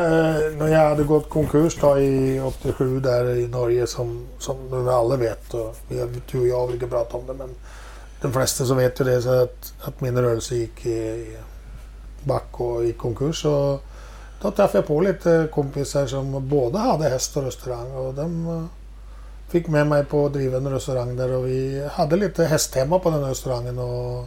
[0.58, 5.16] när jag hade gått konkurs då i 87 där i Norge som, som nu alla
[5.16, 5.54] vet.
[5.54, 7.48] Och vi, du och jag vill inte prata om det men
[8.22, 11.36] de flesta så vet ju det så att, att min rörelse gick i, i
[12.26, 13.44] back och i konkurs.
[13.44, 13.82] Och
[14.42, 18.64] då träffade jag på lite kompisar som både hade häst och restaurang och de eh,
[19.48, 23.10] fick med mig på att driva en restaurang där och vi hade lite hästtema på
[23.10, 24.24] den här restaurangen och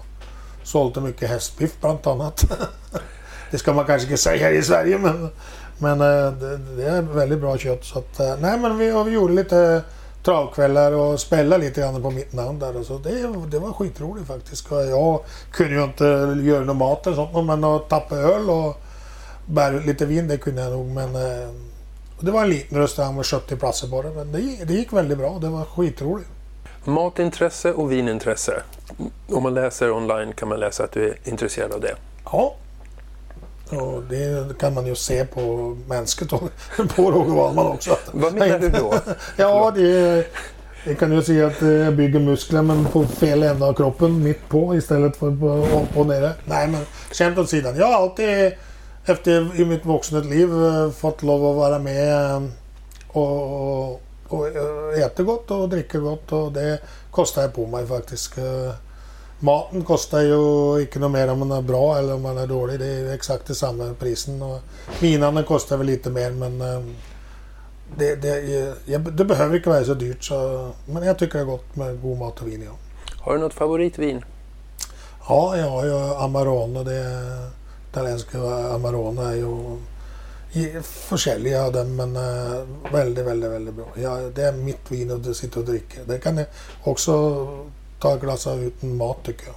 [0.63, 2.45] sålde mycket hästbiff bland annat.
[3.51, 5.29] Det ska man kanske inte säga här i Sverige men,
[5.77, 7.85] men eh, det, det är väldigt bra kött.
[7.85, 9.83] Så att, eh, nej, men vi, vi gjorde lite
[10.23, 12.77] travkvällar och spelade lite grann på mitt namn där.
[12.77, 13.09] Och så det,
[13.51, 14.67] det var skitroligt faktiskt.
[14.71, 15.19] Jag
[15.51, 16.03] kunde ju inte
[16.43, 18.77] göra någon mat eller sånt men att tappa öl och
[19.45, 20.85] bära ut lite vin det kunde jag nog.
[20.85, 21.49] Men, eh,
[22.19, 24.11] det var en liten restaurang med 70 platser det.
[24.11, 25.39] Men det, det gick väldigt bra.
[25.41, 26.29] Det var skitroligt.
[26.83, 28.63] Matintresse och vinintresse.
[29.29, 31.95] Om man läser online kan man läsa att du är intresserad av det.
[32.25, 32.55] Ja.
[33.69, 36.51] Och det kan man ju se på mänskligt och
[36.95, 37.97] på Roger Wahlman också.
[38.11, 38.93] Vad menar du då?
[39.37, 40.25] Ja, det,
[40.85, 44.49] det kan ju se att jag bygger muskler men på fel ända av kroppen, mitt
[44.49, 45.47] på istället för på,
[45.79, 46.31] upp och nere.
[46.45, 47.75] Nej men skämt åt sidan.
[47.77, 48.51] Jag har alltid
[49.05, 52.43] efter i mitt vuxna liv eh, fått lov att vara med eh,
[53.07, 54.47] och, och, och
[54.97, 56.79] äta gott och dricka gott och det
[57.11, 58.37] kostar jag på mig faktiskt.
[59.39, 62.47] Eh, Maten kostar ju inte något mer om man är bra eller om man är
[62.47, 62.79] dålig.
[62.79, 64.41] Det är exakt det samma prisen.
[64.41, 64.59] Och
[65.43, 66.81] kostar väl lite mer men eh,
[67.97, 70.23] det, det, jag, det behöver inte vara så dyrt.
[70.23, 72.63] Så, men jag tycker det är gott med god mat och vin.
[72.65, 72.71] Ja,
[73.21, 74.25] Har du något favoritvin?
[75.27, 76.83] ja jag har ju Amarone.
[76.83, 77.25] Det
[77.91, 78.39] italienska
[78.73, 79.77] Amarone är ju
[80.83, 83.87] försäljare av den men eh, väldigt, väldigt, väldigt bra.
[83.95, 85.99] Ja, det är mitt vin att sitta och dricka.
[86.05, 86.45] Det kan jag
[86.83, 87.47] också
[87.99, 89.55] ta ett glas utan mat tycker jag.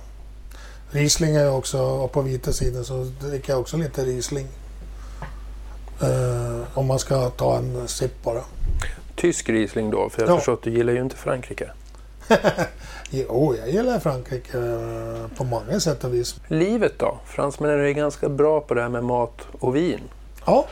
[0.91, 4.47] Riesling är också, och på vita sidan så dricker jag också lite Riesling.
[6.03, 8.41] Eh, om man ska ta en sipp bara.
[9.17, 10.09] Tysk Riesling då?
[10.11, 10.37] För jag Ja.
[10.37, 11.71] förstår att du gillar ju inte Frankrike.
[13.11, 16.35] jo, jag gillar Frankrike eh, på många sätt och vis.
[16.49, 17.19] Livet då?
[17.27, 20.01] Fransmännen är ganska bra på det här med mat och vin.
[20.47, 20.67] Ja.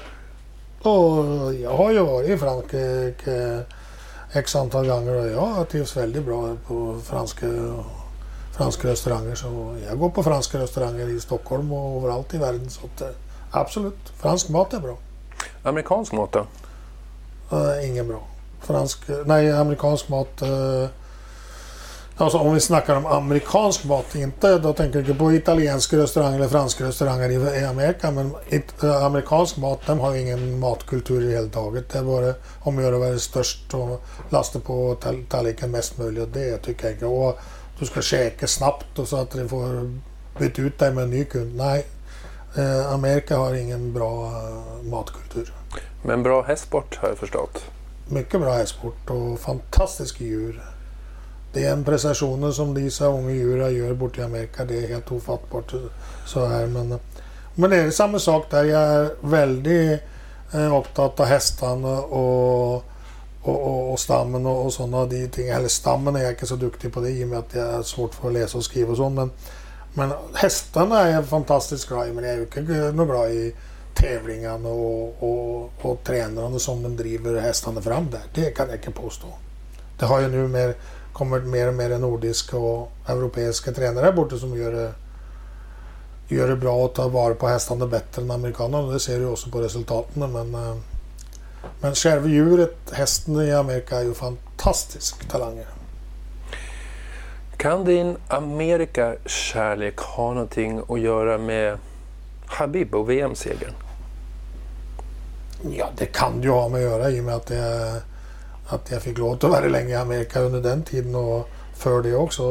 [0.82, 3.60] Och jag har ju varit i Frankrike
[4.32, 7.46] x antal gånger och jag trivs väldigt bra på franska,
[8.52, 9.34] franska restauranger.
[9.34, 12.70] Så jag går på franska restauranger i Stockholm och överallt i världen.
[12.70, 13.08] Så att, eh,
[13.50, 14.96] absolut, fransk mat är bra.
[15.62, 16.46] Amerikansk mat då?
[17.56, 18.20] Uh, ingen bra.
[18.60, 20.42] Fransk, nej, amerikansk mat.
[20.42, 20.88] Uh,
[22.20, 26.48] alltså om vi snackar om amerikansk mat, inte då tänker jag på italienska restauranger eller
[26.48, 28.10] franska restauranger i, Amerika.
[28.10, 31.88] Men it, uh, amerikansk mat, de har ingen matkultur i hela taget.
[31.88, 36.34] Det är bara om att göra vara störst och lasta på tal tallriken mest möjligt.
[36.34, 37.06] Det tycker jag inte.
[37.06, 37.38] Och
[37.78, 39.98] du ska käka snabbt och så att du får
[40.38, 41.56] byta ut dig med en ny kund.
[41.56, 41.86] Nej,
[42.58, 44.32] uh, Amerika har ingen bra
[44.82, 45.52] matkultur.
[46.02, 47.64] Men bra hästsport har jag förstått.
[48.08, 50.62] Mycket bra hästsport och fantastiska djur.
[51.52, 54.64] Det är en som dessa unga djur gör borta i Amerika.
[54.64, 55.74] Det är helt ofattbart.
[56.26, 56.66] Så här.
[56.66, 56.98] Men,
[57.54, 58.64] men det är samma sak där.
[58.64, 60.00] Jag är väldigt
[60.52, 62.84] eh, upptagen av hästarna och, och,
[63.42, 65.48] och, och, stammen och, och sådana ting.
[65.48, 67.82] Eller stammen är jag inte så duktig på det i och med att jag är
[67.82, 69.14] svårt för att läsa och skriva och sånt.
[69.14, 69.30] Men,
[69.94, 72.12] men hästarna är jag fantastiskt glad i.
[72.12, 73.54] Men jag är inte bra i
[73.94, 78.22] tävlingarna och, och, och tränarna som de driver hästarna fram där.
[78.34, 79.26] Det kan jag inte påstå.
[79.98, 80.74] Det har ju nu mer,
[81.12, 84.92] kommit mer och mer nordiska och europeiska tränare här borta som gör det,
[86.28, 88.92] gör det bra och tar vara på hästarna bättre än amerikanerna.
[88.92, 90.32] Det ser du också på resultaten.
[90.32, 90.76] Men, eh,
[91.80, 95.66] men själva djuret, hästen i Amerika, är ju fantastisk talanger.
[97.56, 101.78] Kan din Amerikakärlek ha någonting att göra med
[102.46, 103.74] Habib och VM-segern?
[105.76, 108.00] Ja, det kan ju ha med att göra i och med att jag,
[108.72, 112.14] att jag fick lov att vara länge i Amerika under den tiden och för det
[112.14, 112.44] också.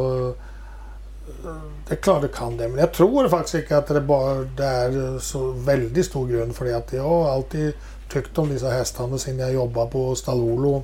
[1.88, 4.66] Det är klart det kan det, men jag tror faktiskt inte att det bara det
[4.66, 6.78] är så väldigt stor grund för det.
[6.78, 7.74] Att jag har alltid
[8.14, 10.84] tyckt om dessa hästarna sedan jag jobbade på Stalolo.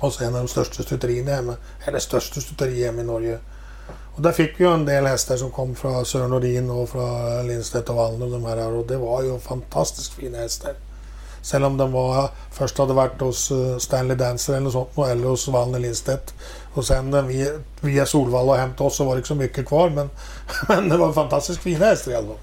[0.00, 3.38] Och sen en av de största stuterierna, eller största stuteriet i Norge.
[4.16, 7.46] Och där fick vi ju en del hästar som kom från Sören Nordin och från
[7.46, 8.72] Lindstedt och Wallner och de här.
[8.72, 10.74] Och det var ju fantastiskt fina hästar.
[11.44, 15.28] Sen om de var, först hade varit hos eh, Stanley Dancer eller något sånt eller
[15.28, 16.34] hos Wallner Lindstedt.
[16.74, 19.66] Och sen när vi via Solvalla och hämtade oss så var det inte så mycket
[19.66, 19.90] kvar.
[19.90, 20.10] Men,
[20.68, 22.36] men det var fantastiskt fina hästar i alla fall.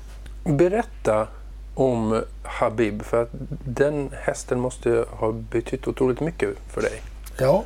[0.56, 1.28] Berätta
[1.76, 3.04] om Habib.
[3.04, 3.30] För att
[3.66, 7.02] den hästen måste ha betytt otroligt mycket för dig.
[7.38, 7.64] Ja,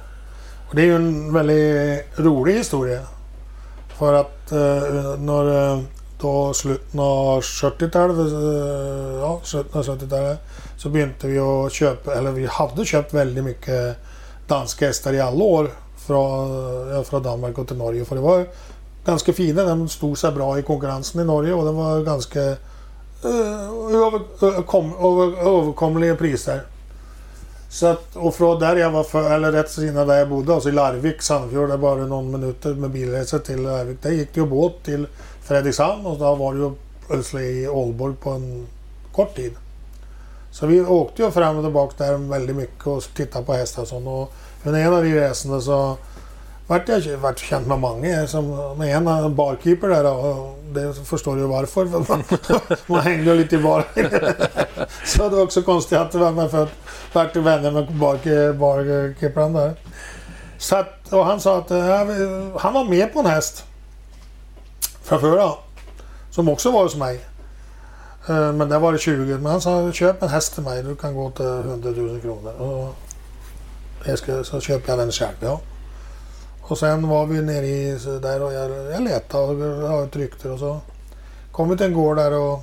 [0.70, 3.02] och det är ju en väldigt rolig historia.
[3.98, 5.80] För att eh, när eh,
[6.22, 10.40] då slutet av 70-talet, eh, ja, slutet av 70-talet,
[10.78, 13.98] så började vi att köpa, eller vi hade köpt väldigt mycket
[14.48, 15.70] danska hästar i alla år
[16.08, 18.06] från, från Danmark och till Norge.
[18.06, 18.46] För det var
[19.06, 22.56] ganska fina, de stod sig bra i konkurrensen i Norge och det var ganska uh,
[25.48, 26.62] överkomliga priser.
[27.70, 30.70] Så att, och från där jag var för, eller rätt innan där jag bodde, alltså
[30.70, 33.98] i Larvik, Sandfjord, där bara någon minuter med bilresa till Larvik.
[34.02, 35.08] Där gick det ju båt till
[35.42, 36.72] Fredrikshamn och då var det ju
[37.08, 38.68] plötsligt i Ålborg på en
[39.12, 39.54] kort tid.
[40.56, 43.88] Så vi åkte ju fram och tillbaka där väldigt mycket och tittade på hästar och
[43.88, 44.08] sånt.
[44.08, 45.98] Och under en av de resorna så
[46.68, 48.28] vart jag vart känd med många.
[48.28, 51.86] Som, med en barkeeper där och det förstår du varför.
[51.86, 52.24] Man,
[52.88, 53.86] man hängde lite i baren.
[55.06, 56.68] så det var också konstigt att man för
[57.14, 57.92] vart vänner med
[58.56, 59.74] barkeepern där.
[60.58, 61.70] Så att, och han sa att
[62.62, 63.66] han var med på en häst.
[65.04, 65.54] Framför
[66.32, 67.20] Som också var hos mig.
[68.28, 69.34] Eh, men där var det 20.
[69.34, 70.84] Men han sa köp en häst till mig.
[70.84, 72.54] Du kan gå till 100 000 kronor.
[72.54, 72.96] Och
[74.06, 75.36] jag ska, så köper jag den själv.
[75.40, 75.62] Ja.
[76.62, 80.50] Och sen var vi nere i, där och jag, jag letade och har ett rykte
[80.50, 80.80] och så
[81.52, 82.60] kom vi till en gård där och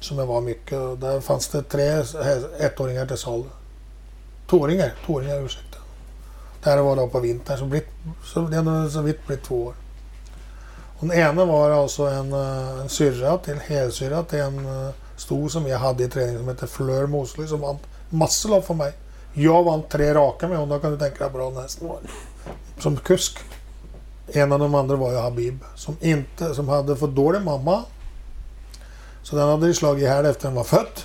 [0.00, 0.78] som jag var mycket.
[0.78, 2.04] Och där fanns det tre
[2.58, 3.44] ettåringar till salu.
[4.50, 5.78] Tvååringar, tåringar ursäkta.
[6.62, 7.88] Det här var då på vintern så, blitt,
[8.34, 9.74] så det hade så vitt blivit två år.
[11.00, 15.78] Den ena var alltså en, en syrra till, helsyrra till en eh, stor som jag
[15.78, 17.78] hade i träning som heter Fleur Mosley som vann
[18.10, 18.92] massor av för mig.
[19.32, 21.98] Jag vann tre raka med honom, då kan du tänka dig bra den hästen var
[22.78, 23.38] som kusk.
[24.26, 27.84] En av de andra var ju Habib som, inte, som hade fått dålig mamma.
[29.22, 31.00] Så den hade de slagit ihjäl efter den var född.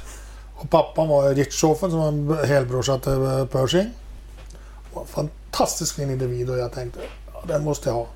[0.55, 3.91] Och pappan var Richthofen som eh, var en helbrorsa till Pershing.
[4.95, 6.99] En fantastisk fin individ och jag tänkte
[7.33, 8.07] ja, den måste jag ha.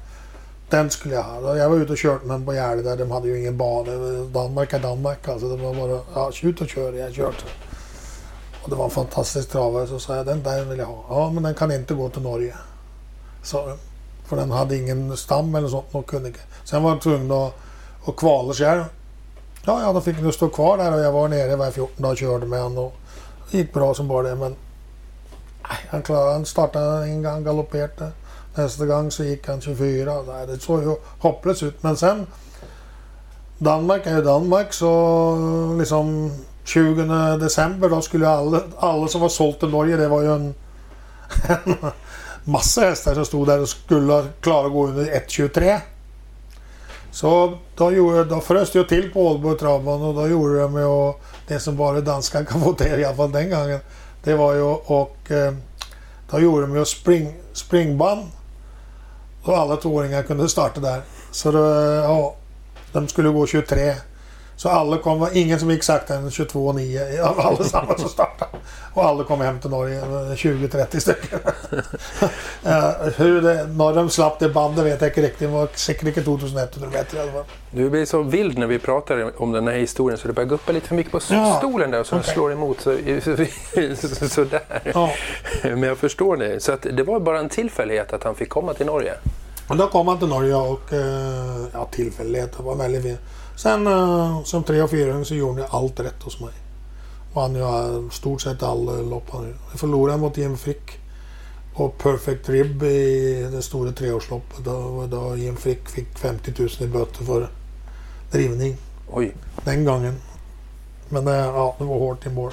[0.70, 1.58] Den skulle jag ha.
[1.58, 2.98] Jag var ute och kört med på Gärde där.
[2.98, 3.92] De hade ju ingen bana.
[4.34, 5.56] Danmark är Danmark alltså.
[5.56, 6.94] Det var bara ja, ut och kör.
[6.94, 7.46] Jag kört.
[8.64, 9.88] Och det var en fantastisk travare.
[9.88, 11.06] Så sa jag den där vill jag ha.
[11.10, 12.56] Ja men den kan inte gå till Norge.
[13.44, 13.78] Så.
[14.26, 15.86] För den hade ingen stam eller sånt.
[15.92, 16.40] Och kunde inte.
[16.64, 17.54] Sen var jag tvungen att,
[18.06, 18.84] att kvala själv.
[19.66, 22.12] Ja, ja, då fick den stå kvar där och jag var nere varje 14 dagar
[22.12, 22.84] och körde med honom.
[22.84, 22.94] Och
[23.52, 24.36] det gick bra som bara det.
[24.36, 24.56] Men
[25.64, 28.12] nej, han klarade Han startade en gång, galopperade.
[28.60, 30.22] Nästa gång så gick han 24.
[30.28, 31.84] Nej, det såg ju hopplöst ut.
[31.84, 32.28] Men sen...
[33.58, 36.32] Danmark är ju Danmark så liksom
[36.64, 40.54] 20 december då skulle alla, alla som var sålt till Norge, det var ju en,
[41.48, 41.76] en
[42.44, 45.80] massa hästar som stod där och skulle klara att gå under 1.23.
[47.12, 51.14] Så då, gjorde, då frös jag till på Ålbo travbana och då gjorde de ju
[51.48, 53.80] det som bara danskar kan få till i alla fall den gången.
[54.24, 55.54] Det var ju och eh,
[56.32, 58.22] då gjorde de ju spring, springband.
[59.44, 61.02] Och alla tvååringar kunde starta där.
[61.32, 61.60] Så då,
[62.04, 62.36] ja,
[62.92, 63.96] de skulle gå 23.
[64.56, 68.10] Så alla kom, var ingen som gick saktare än 22,9 av allesammans som
[68.94, 71.40] och alla kom hem till Norge, 20-30 stycken.
[72.66, 75.40] uh, hur det, när de slapp det bandet vet jag inte riktigt.
[75.40, 77.44] Det var säkert 2100 meter i alla fall.
[77.72, 80.72] Du blir så vild när vi pratar om den här historien så du börjar guppa
[80.72, 82.98] lite för mycket på stolen där och så den slår emot så,
[84.08, 84.92] så, sådär.
[84.94, 85.10] Ja.
[85.64, 86.60] Men jag förstår det.
[86.60, 89.14] Så att det var bara en tillfällighet att han fick komma till Norge.
[89.68, 91.00] Och då kom han till Norge och uh,
[91.74, 92.58] ja, tillfällighet.
[92.58, 93.20] Det var väldigt fint.
[93.56, 96.54] Sen uh, som tre och fyraåring så gjorde jag allt rätt hos mig.
[97.34, 99.30] Vann ju stort sett alla lopp.
[99.32, 101.00] han- förlorade mot Jim Frick.
[101.74, 104.66] Och Perfect Rib i det stora treårsloppet.
[104.66, 107.50] Då, då Jim Frick fick 50 000 i böter för
[108.32, 108.78] drivning.
[109.12, 110.16] Oj, Den gången.
[111.10, 112.52] Men eh, ja, det var hårt i mål.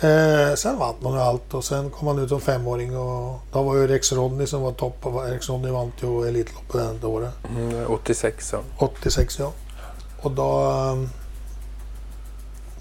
[0.00, 3.62] Eh, sen vann man ju allt och sen kom han ut som femåring och då
[3.62, 4.96] var ju Rex Rodney som var topp.
[5.26, 7.30] Rex Rodney vann ju Elitloppet det året.
[7.56, 8.58] mm, 86 så.
[8.78, 9.52] 86 ja.
[10.22, 10.72] Och då...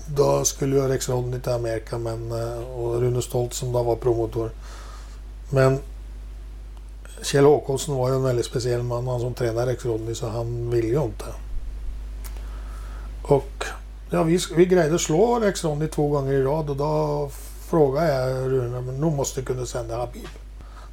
[0.08, 3.96] Då skulle ju Rex Rodney till Amerika men, eh, och Rune Stolt som då var
[3.96, 4.50] promotor.
[5.50, 5.80] Men
[7.22, 9.08] Kjell Håkonsson var ju en väldigt speciell man.
[9.08, 11.26] Han som tränade Rex Rodney så han ville ju inte.
[13.24, 13.66] Och
[14.12, 17.30] ja, vi, vi grejade slå Rex Rodney två gånger i rad och då
[17.70, 20.28] frågade jag Rune men nu måste du kunna sända Habib.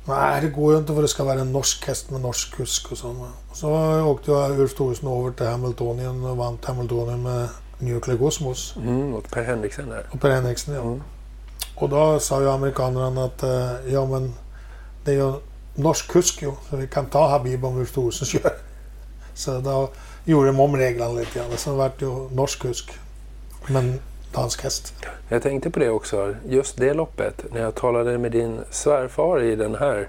[0.04, 2.92] Nej, det går ju inte för det ska vara en norsk häst med norsk kusk
[2.92, 3.18] och sånt.
[3.52, 7.48] Så åkte jag Ulf Thoresen över till Hamiltonien och vann Hamiltonien med
[7.82, 10.06] Nuclear Cosmos Mm, åt Per Henriksen där.
[10.10, 10.74] och Per Henriksen.
[10.74, 10.80] Ja.
[10.82, 11.02] Mm.
[11.74, 14.34] Och då sa ju amerikanerna att eh, ja men
[15.04, 15.32] det är ju
[15.74, 18.52] norsk kusk ju, så vi kan ta Habib om Ulf Thoresen kör.
[19.34, 19.88] Så då
[20.24, 21.50] gjorde de om reglerna lite grann.
[21.56, 22.90] Så vart det ju norsk kusk.
[23.66, 24.00] Men
[24.34, 24.94] dansk häst.
[25.28, 27.44] Jag tänkte på det också, just det loppet.
[27.52, 30.08] När jag talade med din svärfar i den här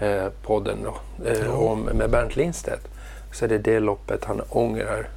[0.00, 2.88] eh, podden då, eh, om, med Bernt Lindstedt.
[3.32, 5.08] Så är det det loppet han ångrar.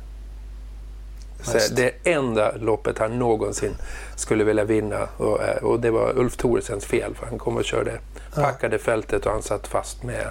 [1.43, 3.75] Så det enda loppet han någonsin
[4.15, 5.07] skulle vilja vinna.
[5.17, 7.15] Och, eh, och det var Ulf Thoresens fel.
[7.15, 7.99] För han kom och körde,
[8.35, 8.41] Ja.
[8.41, 10.27] packade fältet och han satt fast med,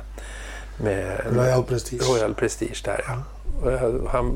[0.83, 2.03] med Royal Prestige.
[2.11, 3.23] Royal Prestige där ja.
[3.65, 4.33] Och jag- han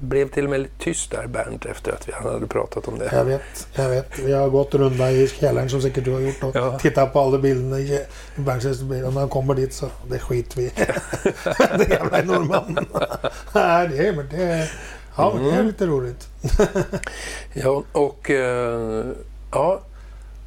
[0.00, 3.08] blev till och med lite tyst där Bernt efter att vi, hade pratat om det.
[3.12, 4.18] Jag vet, jag vet.
[4.18, 6.78] Vi har gått runda i källaren som säkert du har gjort och Ja.
[6.78, 8.04] tittat på alla bilderna i,
[8.36, 9.00] Bergshästens bil.
[9.02, 10.72] När han kommer dit så det skiter vi i.
[11.78, 12.86] Det jävla norrmannen.
[13.54, 14.68] Nej, det är, men det
[15.16, 16.28] ja, men det är lite roligt.
[17.54, 19.04] Ja, och eh,
[19.52, 19.80] ja.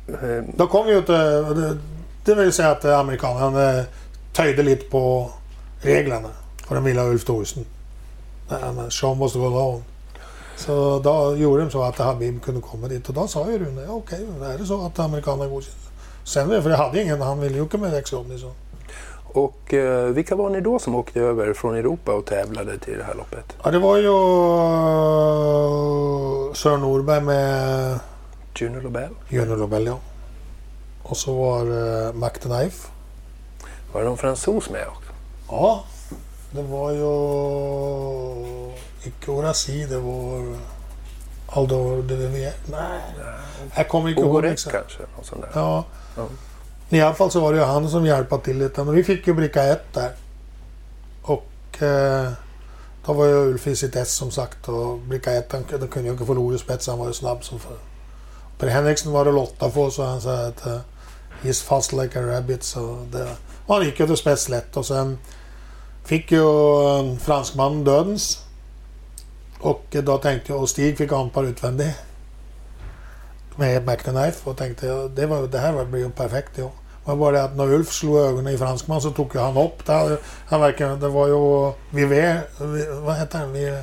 [0.08, 1.42] eh, Då kom ju inte...
[1.42, 1.78] Det,
[2.26, 3.86] det vill säga att amerikanerna eh,
[4.34, 5.32] töjde lite på
[5.82, 6.30] reglerna.
[6.68, 7.30] För de ville ha Ulf.
[8.50, 9.84] Nej, men show måste gå alone.
[10.58, 13.10] Så då gjorde de så att Habib kunde komma dit.
[13.10, 15.80] Och då sa ju Rune, okej, okay, är det så att amerikanerna godkände?
[16.24, 18.52] Sen, för jag hade ingen, han ville ju åka med Rex Rodney så.
[19.36, 23.04] Och eh, vilka var ni då som åkte över från Europa och tävlade till det
[23.04, 23.58] här loppet?
[23.64, 24.14] Ja, det var ju uh,
[26.54, 28.00] Sören Norberg med
[28.56, 29.10] Juno Lobel?
[29.30, 29.98] Jöne Lobel, ja.
[31.04, 32.88] Och så var det uh, Mac the Knife.
[33.94, 35.12] Var det någon fransos med också?
[35.50, 35.84] Ja,
[36.52, 37.06] det var ju
[39.04, 40.58] icke Orasi, det var
[41.48, 42.54] Aldo de Vivier.
[42.72, 43.02] Nej,
[43.76, 44.76] jag kommer inte ihåg exakt.
[44.76, 45.04] kanske?
[45.16, 45.50] Någon sån där.
[45.54, 45.86] Ja.
[46.18, 46.28] Ja.
[46.90, 48.84] I alla fall så var det ju han som hjälpte till lite.
[48.84, 50.12] Men vi fick ju bricka ett där.
[51.22, 52.32] Och eh,
[53.06, 54.68] då var ju Ulf i sitt S som sagt.
[54.68, 56.88] Och bricka ett, han, då kunde ju inte förlora spets.
[56.88, 57.78] Han var ju snabb som för.
[58.60, 60.78] Per Henriksen var det Lotta på så han sa att uh,
[61.42, 62.64] he's fast like a rabbit.
[62.64, 63.28] Så det,
[63.66, 65.18] och han gick ju till spets lätt och sen
[66.04, 68.40] fick ju eh, fransmannen dödens.
[69.60, 71.96] Och då tänkte jag, och Stig fick anpar utvändigt
[73.56, 76.52] med Knife och tänkte det, var, det här var- blir ju perfekt.
[76.56, 76.72] Ja.
[77.06, 79.86] Men bara det att när Ulf slog ögonen i fransman så tog ju han upp.
[79.86, 82.38] Det, han verkar, det var ju Vivé,
[83.06, 83.54] vad heter han?
[83.54, 83.78] Vi,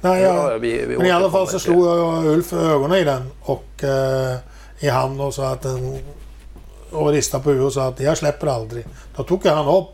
[0.00, 3.30] nej, ja, vi, vi men i alla fall så slog jag Ulf ögonen i den
[3.42, 4.36] och eh,
[4.78, 5.98] i hand och sa att den
[6.92, 8.86] och ristade på huvudet och sa att jag släpper aldrig.
[9.16, 9.88] Då tog jag han upp.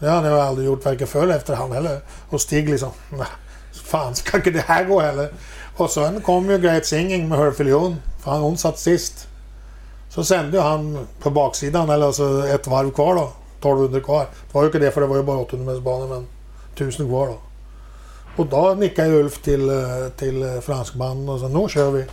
[0.00, 2.00] Det hade jag aldrig gjort varken före eller efter han heller.
[2.30, 3.24] Och Stig liksom, "Nä,
[3.72, 5.32] fan ska inte det här gå heller?
[5.76, 7.96] Och sen kom ju Great Singing med Hörfilion.
[8.24, 9.28] För hon satt sist.
[10.08, 13.30] Så sände ju han på baksidan, eller alltså ett varv kvar då.
[13.58, 14.20] 1200 kvar.
[14.20, 16.26] Det var ju inte det för det var ju bara 800 bana men
[16.74, 17.38] 1000 kvar då.
[18.36, 22.04] Och då nickade ju Ulf till, eh, till eh, franskmannen och sa nu kör vi.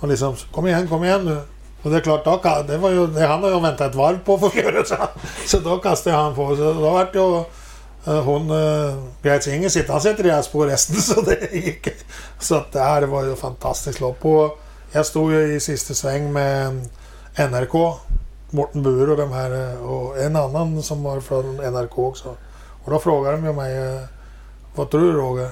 [0.00, 1.40] Och liksom kom igen, kom igen nu.
[1.82, 4.18] Och det är klart, då, det var ju, det han har ju väntat ett varv
[4.24, 4.96] på för att få göra så.
[5.46, 6.56] Så då kastade han på.
[6.56, 7.36] Så då vart ju
[8.06, 11.88] eh, hon, uh, Gret Singer sitter, han sätter deras på resten så det gick.
[12.40, 14.24] Så att det här var ju ett fantastiskt lopp.
[14.24, 14.58] Och
[14.92, 16.88] jag stod ju i sista sväng med
[17.50, 17.74] NRK,
[18.50, 22.36] Morten Bur och de här och en annan som var från NRK också.
[22.84, 24.00] Och då frågade de mig, eh,
[24.74, 25.50] vad tror du Roger?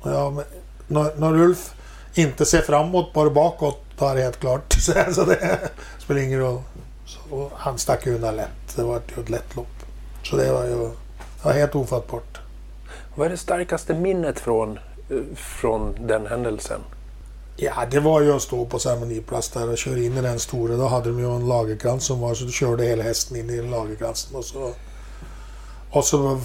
[0.00, 0.44] Och Ja, men
[0.86, 1.74] när, när Ulf
[2.14, 4.72] inte ser framåt, bara bakåt, då är det helt klart.
[5.14, 6.62] Så det- spelar ingen roll.
[7.06, 8.76] Så, och han stack undan lätt.
[8.76, 9.66] Det var ju ett lätt lopp.
[10.22, 12.38] Så det var ju det var helt ofattbart.
[13.14, 14.78] Vad är det starkaste minnet från,
[15.10, 16.80] eh, från den händelsen?
[17.62, 20.76] Ja, det var ju att stå på ceremoniplats där och köra in i den stora.
[20.76, 23.62] Då hade de ju en lagerkrans som var så du körde hela hästen in i
[23.62, 24.72] lagerkransen och så...
[25.90, 26.40] Och så...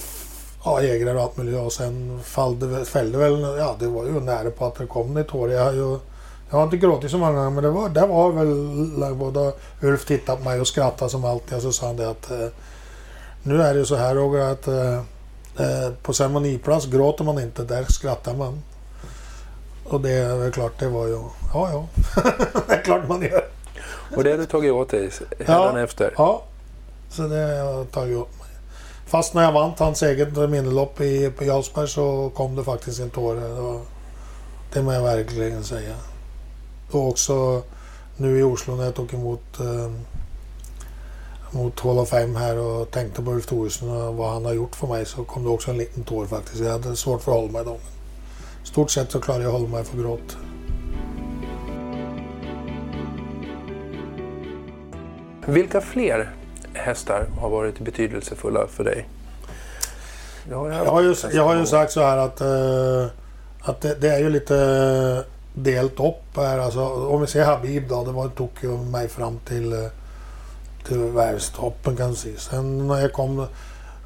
[0.66, 1.60] Ja, jägare och allt möjligt.
[1.60, 3.42] Och sen fällde, fällde väl...
[3.42, 5.52] Ja, det var ju nära på att det kom ett tår.
[5.52, 6.00] Jag har ju...
[6.50, 9.16] Jag har inte gråtit så många gånger men det var, det var väl...
[9.16, 12.32] Både Ulf tittade på mig och skrattade som alltid och så sa han det att...
[12.32, 12.48] Eh,
[13.44, 14.68] nu är det ju så här Roger att...
[14.68, 14.96] Eh,
[15.58, 18.62] eh på ceremoniplats gråter man inte, där skrattar man.
[19.86, 21.20] Och det är väl klart, det var ju...
[21.54, 21.88] Ja, ja.
[22.68, 23.46] det är klart man gör.
[24.16, 25.06] Och det har du tagit åt dig
[25.78, 26.14] efter.
[26.18, 26.44] Ja.
[27.10, 28.48] Så det har jag tagit upp mig.
[29.06, 33.10] Fast när jag vann hans eget minnelopp i, på Jarlsberg så kom det faktiskt en
[33.10, 33.36] tår.
[33.36, 33.82] Det, var,
[34.74, 35.96] det må jag verkligen säga.
[36.92, 37.64] Och också
[38.18, 39.92] nu i Oslo när jag tog emot eh,
[41.52, 44.76] mot Hall of Fame här och tänkte på Ulf Thoresen och vad han har gjort
[44.76, 46.64] för mig så kom det också en liten tår faktiskt.
[46.64, 47.74] Jag hade svårt för att hålla mig då.
[47.74, 47.95] I
[48.66, 50.38] stort sett så klarade jag att hålla mig för gråt.
[55.48, 56.34] Vilka fler
[56.74, 59.08] hästar har varit betydelsefulla för dig?
[60.54, 63.06] Har Jag har ju, jag har ju sagt så här att, eh,
[63.62, 66.60] att det, det är ju lite delt upp här.
[66.60, 69.90] Alltså, om vi ser Habib då, det var, tog ju mig fram till, eh,
[70.88, 72.38] till världstoppen kan man säga.
[72.38, 73.40] Sen när jag kom,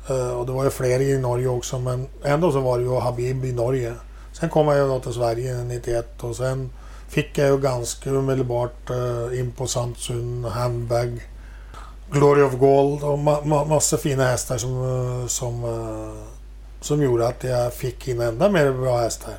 [0.09, 2.99] eh, och det var ju fler i Norge också, men ändå så var det ju
[2.99, 3.93] Habib i Norge.
[4.39, 6.69] Sen kom jag då till Sverige 91 och sen
[7.09, 11.29] fick jag ju ganska omedelbart eh, in på Samsung, Handbag,
[12.11, 14.71] Glory of Gold och ma- ma- massa fina hästar som,
[15.21, 16.23] eh, som, eh,
[16.81, 19.33] som gjorde att jag fick in ända mer bra hästar.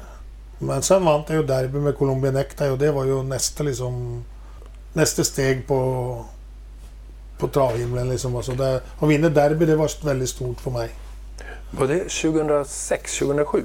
[0.59, 4.25] Men sen vann jag ju derby med Colombia Necktie och det var ju nästa liksom
[4.93, 6.25] nästa steg på
[7.39, 8.37] på travhimlen liksom.
[8.37, 10.91] Alltså där, att vinna derby det var väldigt stort för mig.
[11.71, 13.63] Var det 2006, 2007?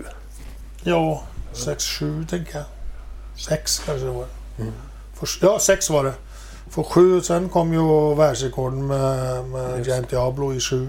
[0.87, 1.23] Ja,
[1.53, 2.65] 6-7 tänker jag.
[3.37, 4.25] 6 kanske det var.
[5.13, 6.13] Först, ja, 6 var det.
[6.69, 9.89] För 7, sen kom ju världsrekorden med, med Just.
[9.89, 10.87] Giant Diablo i 7.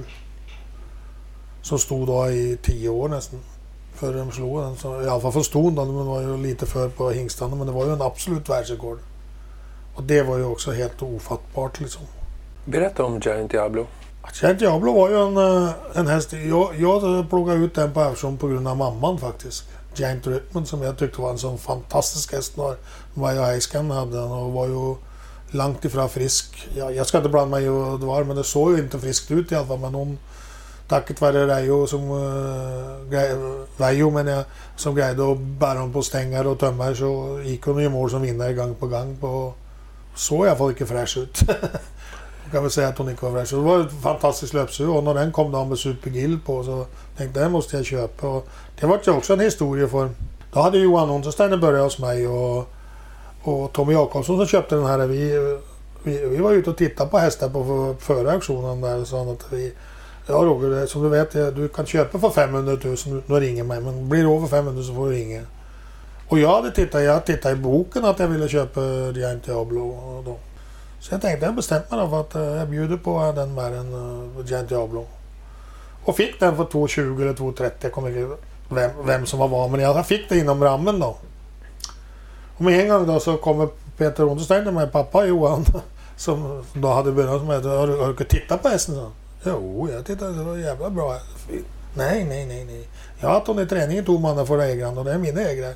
[1.62, 3.40] Som stod då i 10 år nästan.
[3.94, 4.76] Före de slog den.
[4.76, 7.56] Så, I alla fall för ston då, men var ju lite för på hingstarna.
[7.56, 8.98] Men det var ju en absolut världsrekord.
[9.94, 12.02] Och det var ju också helt ofattbart liksom.
[12.64, 13.86] Berätta om Giant Diablo.
[14.42, 16.32] Giant Diablo var ju en, eh, en häst.
[16.32, 19.64] Jag, jag plockade ut den på Everson på grund av mamman faktiskt.
[19.98, 22.76] Giant Rytmen som jag tyckte var en sån fantastisk häst när
[23.14, 24.94] Maja Heiskan hade den och var ju
[25.50, 26.68] långt ifrån frisk.
[26.76, 28.98] Ja, jag ska inte blanda mig i vad det var men det såg ju inte
[28.98, 29.78] friskt ut i alla fall.
[29.78, 30.18] Men hon,
[30.88, 34.44] tacket vare Reijo som, eh, uh, Reijo Veijo menar jag,
[34.76, 38.22] som grejade att bära hon på stängar och tömmar så gick hon i mål som
[38.22, 39.16] vinnare gång på gång.
[39.16, 39.54] På,
[40.14, 41.38] såg i alla fall inte fräsch ut.
[42.46, 43.50] Jag kan väl säga att hon inte var fräsch.
[43.50, 46.86] Det var ett fantastiskt löpsug och när den kom då med Supergill på så
[47.16, 48.28] tänkte jag den måste jag köpa.
[48.28, 48.46] Och
[48.80, 50.10] det var ju också en historia för
[50.52, 52.68] då hade Johan Untersteiner börjat hos mig och,
[53.42, 54.98] och Tommy Jakobsson som köpte den här.
[55.06, 55.32] Vi,
[56.02, 59.18] vi, vi var ute och tittade på hästar på för- före auktionen där och sa
[59.18, 59.72] han att vi
[60.28, 63.80] Ja Roger, som du vet, du kan köpa för 500 000 då ringer mig.
[63.80, 65.42] Men blir det över 500 000 så får du ringa.
[66.28, 68.80] Och jag hade tittat, jag tittade i boken att jag ville köpa
[69.14, 69.88] Giant Diablo.
[69.88, 70.36] Och då.
[71.08, 73.92] Så jag tänkte jag bestämde mig för att eh, jag bjuder på den med en
[73.94, 75.06] eh, uh, Giant Diablo.
[76.04, 77.70] Och fick den för 2,20 eller 2,30.
[77.80, 78.38] Jag kommer inte ihåg
[78.68, 79.70] vem, vem som var vad.
[79.70, 81.16] Men jag fick det inom rammen då.
[82.56, 85.64] Och med en gång då så kommer Peter Onderstein till mig, pappa Johan.
[86.16, 88.94] Som då hade börjat med har du, har du på hästen?
[88.94, 89.10] Så?
[89.44, 90.38] Jo, jag tittade.
[90.38, 91.18] Det var jävla bra.
[91.94, 92.88] Nej, nej, nej, nej.
[93.20, 95.40] Jag har haft hon i träningen, tog man den för ägaren och det är mina
[95.40, 95.74] ägare.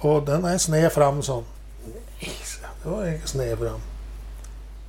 [0.00, 1.42] Och den är sned fram så.
[2.24, 2.32] Nej,
[2.82, 3.80] Det var inte sned fram.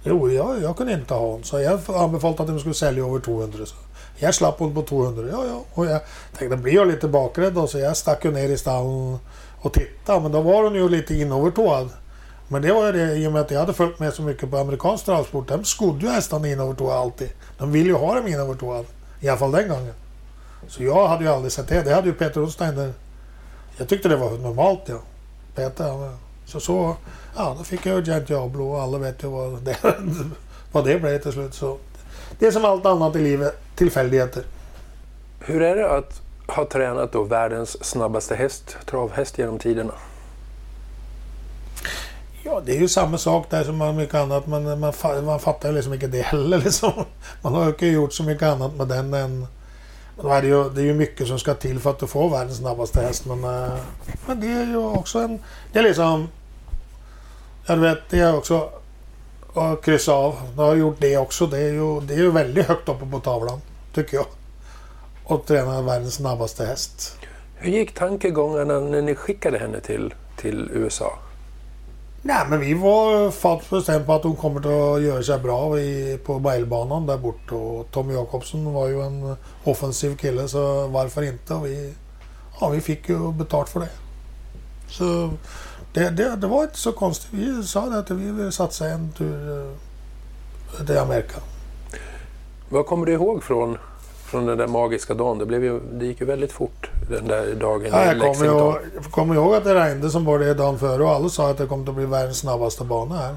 [0.03, 1.43] Jo, jag, jag kunde inte ha hon.
[1.43, 3.65] Så jag anbefallt att de skulle sälja över 200.
[3.65, 3.75] Så
[4.17, 5.27] jag slapp hon på 200.
[5.31, 5.61] Ja, ja.
[5.73, 6.01] Och jag
[6.37, 9.17] tänkte, blir jag lite bakrädd då, så jag stack ju ner i stallen
[9.61, 10.19] och tittade.
[10.19, 11.89] Men då var hon ju lite inoverdåad.
[12.47, 14.51] Men det var ju det i och med att jag hade följt med så mycket
[14.51, 15.47] på amerikansk travsport.
[15.47, 17.29] De skodde ju hästarna inoverdåad alltid.
[17.57, 18.85] De ville ju ha dem inoverdåad.
[19.19, 19.93] I alla fall den gången.
[20.67, 21.81] Så jag hade ju aldrig sett det.
[21.81, 22.93] Det hade ju Peter Onsteiner.
[23.77, 24.99] Jag tyckte det var normalt ja.
[25.55, 26.95] Peter, han- så så.
[27.35, 29.77] Ja, då fick jag Giant Diablo och alla vet ju vad det,
[30.71, 31.53] vad det blev till slut.
[31.53, 31.77] Så
[32.39, 34.43] det är som allt annat i livet, tillfälligheter.
[35.39, 39.93] Hur är det att ha tränat då världens snabbaste häst, travhäst genom tiderna?
[42.43, 44.47] Ja, det är ju samma sak där som med mycket annat.
[44.47, 44.93] Men man,
[45.25, 46.57] man fattar ju liksom inte det heller.
[46.63, 46.91] Liksom.
[47.41, 49.47] Man har ju gjort så mycket annat med den än...
[50.21, 52.29] Då är det, ju, det är ju mycket som ska till för att du får
[52.29, 53.25] världens snabbaste häst.
[53.25, 53.77] Men, eh,
[54.27, 55.39] men det är ju också en...
[55.71, 56.29] Det är liksom...
[57.65, 58.69] Jag vet, det är också...
[59.53, 60.35] Att kryssa av.
[60.57, 61.47] Jag har gjort det också.
[61.47, 63.61] Det är ju, det är ju väldigt högt uppe på tavlan.
[63.93, 64.25] Tycker jag.
[65.23, 67.17] Och träna världens snabbaste häst.
[67.55, 71.19] Hur gick tankegångarna när ni skickade henne till, till USA?
[72.25, 76.19] Nej, men vi var fast bestämda på att hon kommer att göra sig bra i,
[76.25, 77.55] på bailbanan där borta.
[77.55, 81.53] Och Tommy Jakobsson var ju en offensiv kille, så varför inte?
[81.53, 81.93] Och vi,
[82.59, 83.89] ja, vi fick ju betalt för det.
[84.87, 85.29] Så
[85.93, 87.29] det, det, det var inte så konstigt.
[87.33, 89.67] Vi sa det att vi ville satsa en tur
[90.79, 91.39] eh, till Amerika.
[92.69, 93.77] Vad kommer du ihåg från,
[94.33, 95.37] från den där magiska dagen?
[95.37, 98.75] Det, blev ju, det gick ju väldigt fort den där dagen Ja, jag kommer ihåg,
[98.95, 101.57] jag kommer ihåg att det regnade som bara det dagen före och alla sa att
[101.57, 103.35] det kommer att bli världens snabbaste bana här.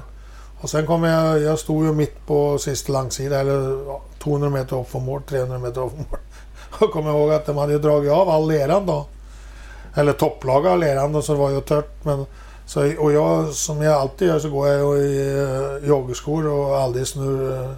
[0.61, 4.79] Och sen kom jag, jag stod ju mitt på sista langsida, eller ja, 200 meter
[4.79, 6.19] upp från mål, 300 meter upp från mål.
[6.87, 9.05] Och kommer ihåg att de hade ju dragit av all leran då.
[9.95, 12.05] Eller topplaget av leran då, så det var ju tört.
[12.05, 12.25] Men,
[12.65, 16.77] så, och jag, som jag alltid gör, så går jag ju i uh, joggerskor och
[16.77, 17.71] aldrig snur, uh,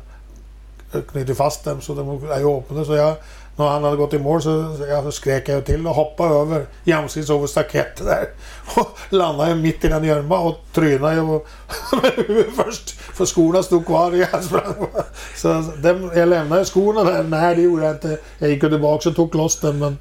[1.12, 2.86] knyter fast dem så de är ju öppna.
[2.86, 3.16] Så jag,
[3.56, 6.66] när han hade gått i mål så, så jag skrek jag till och hoppade över
[6.84, 8.30] jämsides över staketet där.
[8.76, 11.42] Och landade mitt i den gömma och trynade jag
[12.56, 12.90] först.
[12.90, 14.88] För skorna stod kvar i jag sprang.
[15.36, 15.48] Så
[15.84, 17.24] dem, jag lämnade skorna där.
[17.24, 18.18] Nej, det gjorde jag inte.
[18.40, 19.80] Jag gick tillbaka och tog loss dem.
[19.80, 19.98] Men,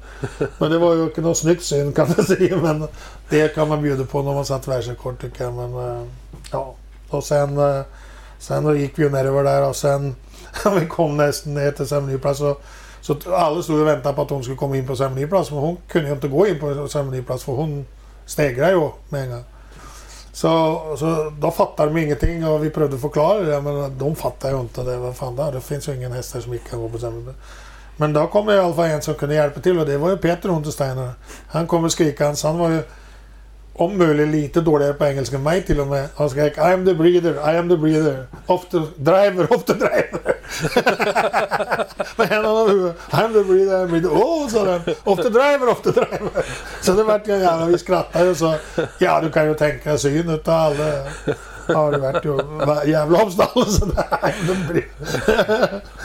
[0.57, 2.57] men det var ju inte något snyggt syn kan man säga.
[2.57, 2.87] Men
[3.29, 5.53] det kan man bjuda på när man satt världsrekord tycker jag.
[5.53, 6.03] Men eh,
[6.51, 6.75] ja.
[7.09, 7.81] Och sen, eh,
[8.39, 10.15] sen då gick vi ju nerver där och sen
[10.79, 12.57] vi kom nästan ner till ceremoniplats så,
[13.01, 15.51] så alla stod och väntade på att hon skulle komma in på ceremoniplats.
[15.51, 17.85] Men hon kunde ju inte gå in på ceremoniplats för hon
[18.25, 19.43] stegrade ju med en gång.
[20.33, 24.59] Så, så då fattade de ingenting och vi prövade förklara det men de fattade ju
[24.59, 24.97] inte det.
[24.97, 27.39] Vad fan det, det finns ju ingen häst här som inte kan gå på ceremoniplats.
[27.97, 30.09] Men då kom det i alla fall en som kunde hjälpa till och det var
[30.09, 31.11] ju Peter Untersteiner.
[31.47, 32.37] Han kom och skrikande.
[32.43, 32.83] Han var ju
[33.79, 36.09] om möjligt lite dåligare på engelska än mig till och med.
[36.15, 38.25] Han skrek I am the breather, I am the breather.
[38.45, 40.35] Off the driver, off the driver.
[42.17, 42.95] Med händerna över huvudet.
[43.13, 44.11] I am the breather, I am the breather.
[44.11, 44.81] Åh, oh, sa den.
[45.03, 46.45] Off the driver, off the driver.
[46.81, 48.55] Så det vart jag jävla, vi skrattade och sa...
[48.97, 51.03] Ja, du kan ju tänka dig och utav alla.
[51.69, 52.37] Ja, det vart ju
[52.91, 53.25] jävla
[54.67, 54.89] breeder.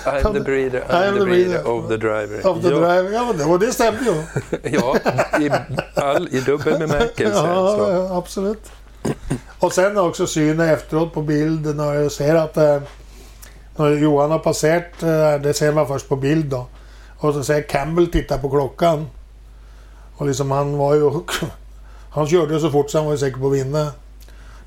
[0.04, 2.46] I'm the breeder, I'm the breeder of the driver.
[2.46, 3.12] Off the ja, driver.
[3.12, 4.22] Ja, men det, och det stämde ju.
[4.70, 4.96] ja
[5.40, 5.50] i,
[5.94, 7.46] all, i dubbel bemärkelse.
[7.46, 8.70] Ja, ja, absolut.
[9.58, 12.80] Och sen också synen efteråt på bild när jag ser att eh,
[13.76, 16.66] när Johan har passerat, eh, det ser man först på bild då.
[17.18, 19.06] Och så ser Campbell titta på klockan.
[20.16, 21.10] Och liksom han var ju...
[22.10, 23.92] Han körde så fort så han var ju säker på att vinna.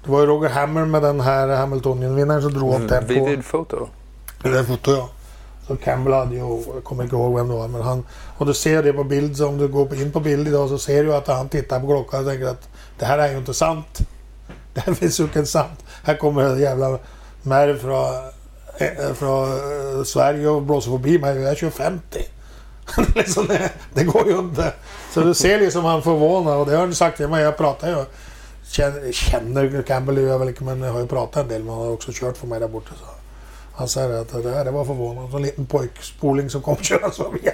[0.08, 3.14] Det var ju Roger Hammer med den här Hamiltonian-vinnaren som drog upp tempo.
[3.14, 3.88] Vivid foto.
[4.44, 5.10] Det foto ja.
[5.68, 8.06] Så Campbell hade ju, jag kommer inte ihåg vem det var, men han...
[8.38, 10.78] Och du ser det på bild, så om du går in på bild idag så
[10.78, 13.54] ser du att han tittar på klockan och tänker att det här är ju inte
[13.54, 14.00] sant.
[14.74, 15.86] Det här finns ju inte sant.
[16.04, 17.00] Här kommer en jävla
[17.42, 18.16] märr från,
[18.78, 21.38] eh, från eh, Sverige och blåser förbi mig.
[21.38, 22.20] Jag kör 50.
[23.16, 24.74] liksom det, det går ju inte.
[25.14, 27.44] Så du ser liksom han förvånad och det har han sagt till mig.
[27.44, 28.06] Jag pratar ju.
[28.70, 31.64] Känner, Campbell jag väl men jag har ju pratat en del.
[31.64, 32.92] Men han har också kört för mig där borta.
[33.00, 33.06] Så.
[33.76, 35.36] Han säger att det, här, det var förvånande.
[35.38, 37.50] En liten pojkspoling som kom köra förbi.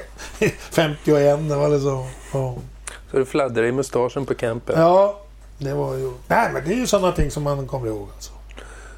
[0.72, 2.07] 51, det var liksom...
[2.34, 2.55] Ja.
[3.11, 4.80] Så det fladdrar i mustaschen på campen.
[4.80, 5.20] ja,
[5.57, 6.11] det var ju...
[6.28, 8.32] Nej, men det är ju sådana ting som man kommer ihåg alltså.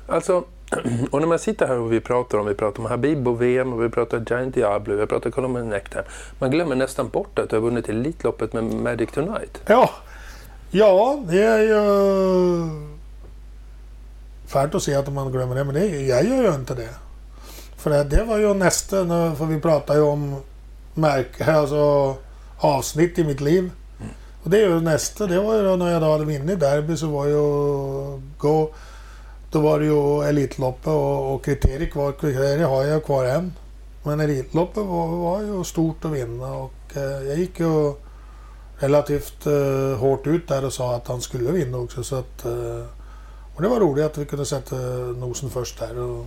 [0.08, 0.44] Alltså,
[1.12, 3.74] och när man sitter här och vi pratar om, vi pratar om Habib och VM
[3.74, 6.06] och vi pratar Giant Diablo, vi pratar Colombo Nectar.
[6.40, 9.62] Man glömmer nästan bort att du har vunnit Elitloppet med Magic Tonight.
[9.66, 9.90] Ja,
[10.78, 12.86] ja det är ju...
[14.48, 16.90] Färt att se att man glömmer det, men det, jag gör ju inte det.
[17.78, 19.06] För det, det var ju nästa,
[19.36, 20.36] för vi pratar ju om
[20.94, 22.16] märk, alltså,
[22.58, 23.72] avsnitt i mitt liv.
[24.44, 26.98] Och det är ju nästa, det var ju då när jag då hade vunnit derby
[26.98, 27.42] så var ju
[28.38, 28.70] gå...
[29.52, 32.12] då var det ju Elitloppet och, och kriteriet kvar.
[32.12, 33.54] Kriteriet har jag kvar än.
[34.04, 37.94] Men Elitloppet var, var ju stort att vinna och eh, jag gick ju
[38.78, 42.04] relativt eh, hårt ut där och sa att han skulle vinna också.
[42.04, 42.84] Så att, eh,
[43.56, 44.76] och det var roligt att vi kunde sätta
[45.18, 46.00] nosen först där.
[46.00, 46.26] Och,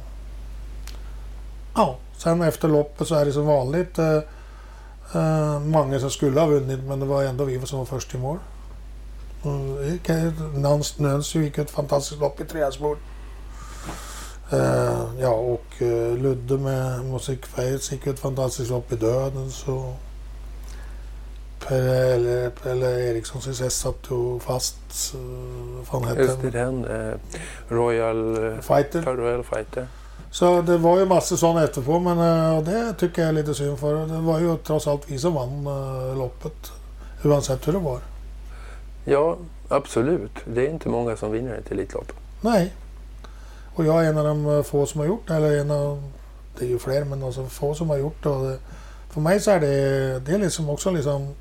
[1.75, 4.21] ja, sen efter loppet så är det som vanligt eh,
[5.15, 8.19] eh, många som skulle ha vunnit men det var ändå vi som var först i
[8.19, 8.39] mål.
[10.99, 12.99] Nönsjö gick ett fantastiskt lopp i Träsbord.
[14.53, 19.51] Uh, eh, ja, och uh, Ludde med Musikfejts gick ett fantastiskt lopp i Döden.
[19.51, 19.95] Så
[21.69, 25.15] Pelle, Pelle Eriksson CSS satt ju fast.
[25.15, 26.85] Uh, fan hette Just det, den.
[26.85, 27.15] Uh,
[27.69, 29.03] Royal Fighter.
[29.03, 29.87] Royal Fighter.
[30.31, 32.19] Så det var ju massor sådana efterpå men
[32.65, 34.07] det tycker jag är lite synd för.
[34.07, 35.65] Det var ju trots allt vi som vann
[36.19, 36.73] loppet.
[37.25, 38.01] Oavsett hur det var.
[39.05, 39.37] Ja,
[39.69, 40.31] absolut.
[40.45, 42.13] Det är inte många som vinner ett Elitlopp.
[42.41, 42.75] Nej.
[43.75, 45.35] Och jag är en av de få som har gjort det.
[45.35, 46.03] Eller en av,
[46.59, 48.29] det är ju fler, men alltså få som har gjort det.
[48.29, 48.59] Och det
[49.11, 51.35] för mig så är det, det är liksom också liksom...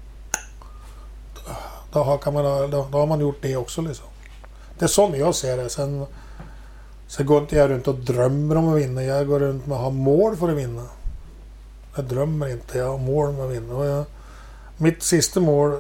[1.97, 4.05] Då har, kan man, då, då har man gjort det också liksom.
[4.79, 5.69] Det är så jag ser det.
[5.69, 6.05] Sen,
[7.07, 9.03] sen går inte jag runt och drömmer om att vinna.
[9.03, 10.83] Jag går runt med att ha mål för att vinna.
[11.95, 13.75] Jag drömmer inte, jag har mål om att vinna.
[13.75, 14.05] Och jag,
[14.77, 15.77] mitt sista mål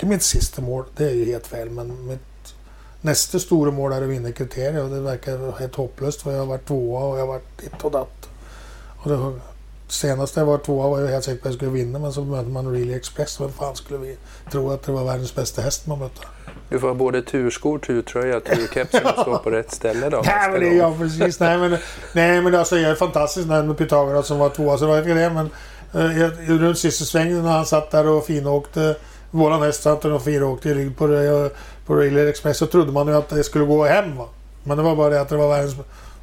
[0.00, 2.54] inte mitt sista mål, det är ju helt fel, men mitt
[3.00, 6.46] nästa stora mål är att vinna kriterier och det verkar helt hopplöst för jag har
[6.46, 8.28] varit tvåa och jag har varit ditt och datt.
[9.02, 9.40] Och det,
[9.92, 12.24] senast jag var tvåa var jag helt säker på att jag skulle vinna men så
[12.24, 13.40] mötte man Really Express.
[13.40, 14.16] Vem fan skulle vi
[14.50, 16.20] tro att det var världens bästa häst man mötte?
[16.68, 20.22] Du får ha både turskor, turtröja, turkepsen och stå på rätt ställe då.
[20.26, 21.40] nej, men det, ja, precis.
[21.40, 21.76] nej, men,
[22.12, 24.78] nej, men alltså, jag är fantastiskt nöjd med Pythagoras som var tvåa.
[24.78, 25.50] Så det var inte det, men
[25.92, 28.96] eh, runt sista svängen när han satt där och finåkte
[29.30, 31.06] våran häst satt och fyra åkte i rygg på,
[31.86, 34.16] på Railway Express så trodde man ju att det skulle gå hem.
[34.16, 34.26] Va?
[34.64, 35.74] Men det var bara det att det var världens,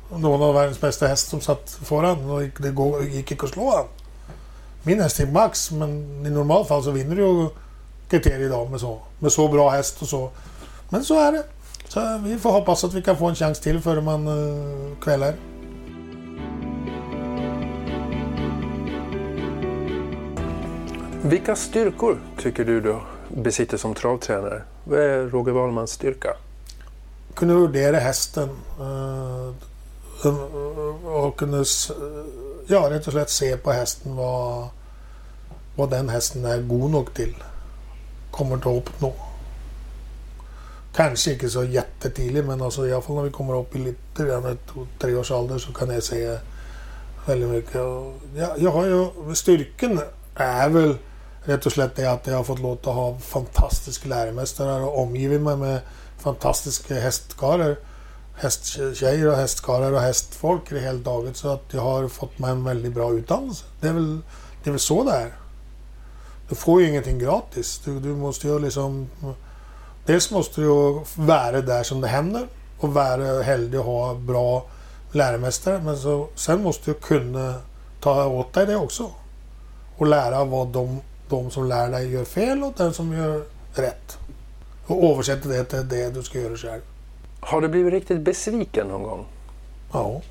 [0.10, 3.86] någon av världens bästa häst som satt föran och det gick inte att slå han.
[4.84, 7.50] Min häst är Max men i normalt fall så vinner ju
[8.10, 10.30] kriterier idag med så, med så bra häst och så.
[10.90, 11.44] Men så är det.
[11.88, 15.34] Så vi får hoppas att vi kan få en chans till före man uh, kvällar.
[21.22, 23.00] Vilka styrkor tycker du du
[23.30, 24.62] besitter som travtränare?
[24.84, 26.30] Vad är Roger Wahlmans styrka?
[27.34, 28.50] Kunna värdera hästen
[28.80, 29.54] eh,
[30.26, 30.38] Eh,
[31.06, 31.64] och eh, kunna
[32.68, 34.68] ja, rätt och slett se på hästen vad,
[35.76, 37.36] vad den hästen är god nog till.
[38.32, 39.14] Kommer att uppnå.
[40.96, 44.26] Kanske inte så jättetidigt men alltså i alla fall när vi kommer upp i lite
[44.26, 44.58] grann
[45.00, 46.38] tre års ålder så kan jag se
[47.26, 47.76] väldigt mycket.
[48.36, 50.02] Ja, jag har ju styrkan
[50.36, 50.98] är väl
[51.44, 55.58] rätt och slätt det att jag har fått låta ha fantastiska läromästare och omgivit mig
[55.58, 55.80] med
[56.18, 57.78] fantastiska hästkarlar.
[58.38, 61.38] Hästtjejer och hästkarlar och hästfolk i hela daget.
[61.38, 63.66] Så att jag har fått mig en väldigt bra utdannelse.
[63.82, 64.20] Det är väl,
[64.64, 65.34] det är väl så det är.
[66.50, 67.82] Du får ju ingenting gratis.
[67.86, 69.10] Du, du måste ju liksom...
[70.06, 72.48] Dels måste du vara där som det händer
[72.80, 74.66] och vara heldig och ha bra
[75.12, 75.82] läromästare.
[75.82, 77.54] Men så, sen måste du kunna
[78.02, 79.12] ta åt dig det också.
[79.98, 84.18] Och lära vad de de som lär dig gör fel och den som gör rätt.
[84.86, 86.82] Och översätta det till det du ska göra själv.
[87.40, 89.26] Har du blivit riktigt besviken någon gång?
[89.94, 90.22] Ja.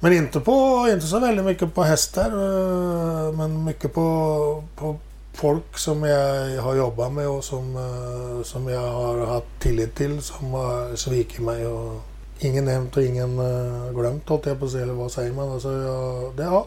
[0.00, 2.26] Men inte, på, inte så väldigt mycket på hästar.
[2.26, 4.96] Eh, men mycket på, på
[5.32, 10.22] folk som jag har jobbat med och som, eh, som jag har haft tillit till
[10.22, 11.66] som har svikit mig.
[11.66, 12.00] Och
[12.38, 14.82] ingen nämnt och ingen eh, glömt, håller jag på att säga.
[14.82, 15.52] Eller vad säger man?
[15.52, 16.66] Alltså, jag, det, ja,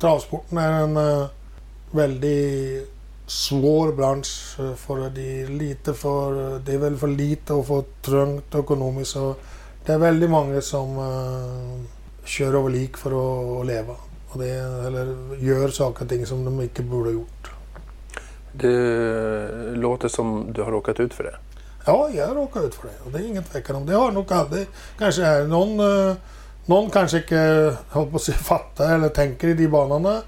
[0.00, 1.28] travsporten är en
[1.90, 2.93] väldigt
[3.26, 4.56] svår bransch.
[4.58, 6.58] Eh, för det är lite för...
[6.58, 9.10] Det är väl för lite och för trångt ekonomiskt.
[9.10, 9.34] Så
[9.86, 11.84] det är väldigt många som uh,
[12.24, 13.94] kör över lik för att, att, leva.
[14.28, 14.50] Och det,
[14.86, 17.50] eller gör saker och ting som de inte borde ha gjort.
[18.52, 21.36] Det låter som du har råkat ut för det.
[21.86, 22.94] Ja, jag har råkat ut för det.
[23.04, 23.86] Och det är inget tvekan om.
[23.86, 24.66] Det har nog aldrig...
[24.98, 26.16] Kanske är någon...
[26.66, 30.22] Någon kanske inte håller på att fatta eller tänker i de banorna.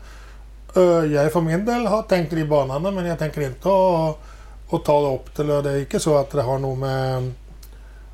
[0.76, 5.14] Eh, jag för min del har tänkt i banan men jag tänker inte att, ta
[5.14, 5.62] upp det.
[5.62, 7.32] Det är inte så att det har något med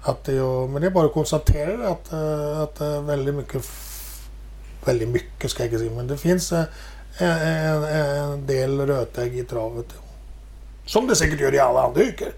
[0.02, 0.32] att det
[0.68, 3.70] men det är bara att konstatera att, eh, att det är väldigt mycket,
[4.84, 6.64] väldigt mycket ska jag inte säga, men det finns eh,
[7.18, 9.86] en, en, en del rötägg i travet.
[10.86, 12.28] Som det säkert gör i alla andra yrken.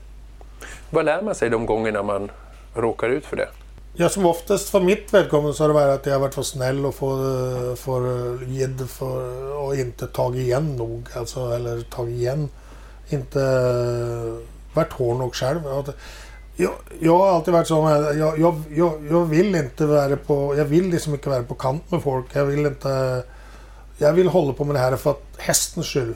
[0.91, 2.31] Vad lär man sig de gångerna man
[2.75, 3.49] råkar ut för det?
[3.97, 6.43] Ja, som oftast för mitt välkommen så har det varit att jag har varit för
[6.43, 11.09] snäll och för, för gidd för och inte tagit igen nog.
[11.17, 12.49] Alltså, eller tagit igen.
[13.09, 13.39] Inte
[14.75, 15.61] varit hård nog själv.
[16.57, 16.71] Jag,
[17.01, 20.65] jag har alltid varit så här, jag, jag, jag, jag vill inte vara på, jag
[20.65, 22.27] vill liksom inte vara på kant med folk.
[22.33, 23.23] Jag vill inte,
[23.99, 26.15] jag vill hålla på med det här för att hästens skull.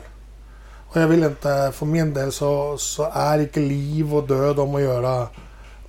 [0.88, 4.74] Och jag vill inte, för min del så, så är inte liv och död om
[4.74, 5.28] att göra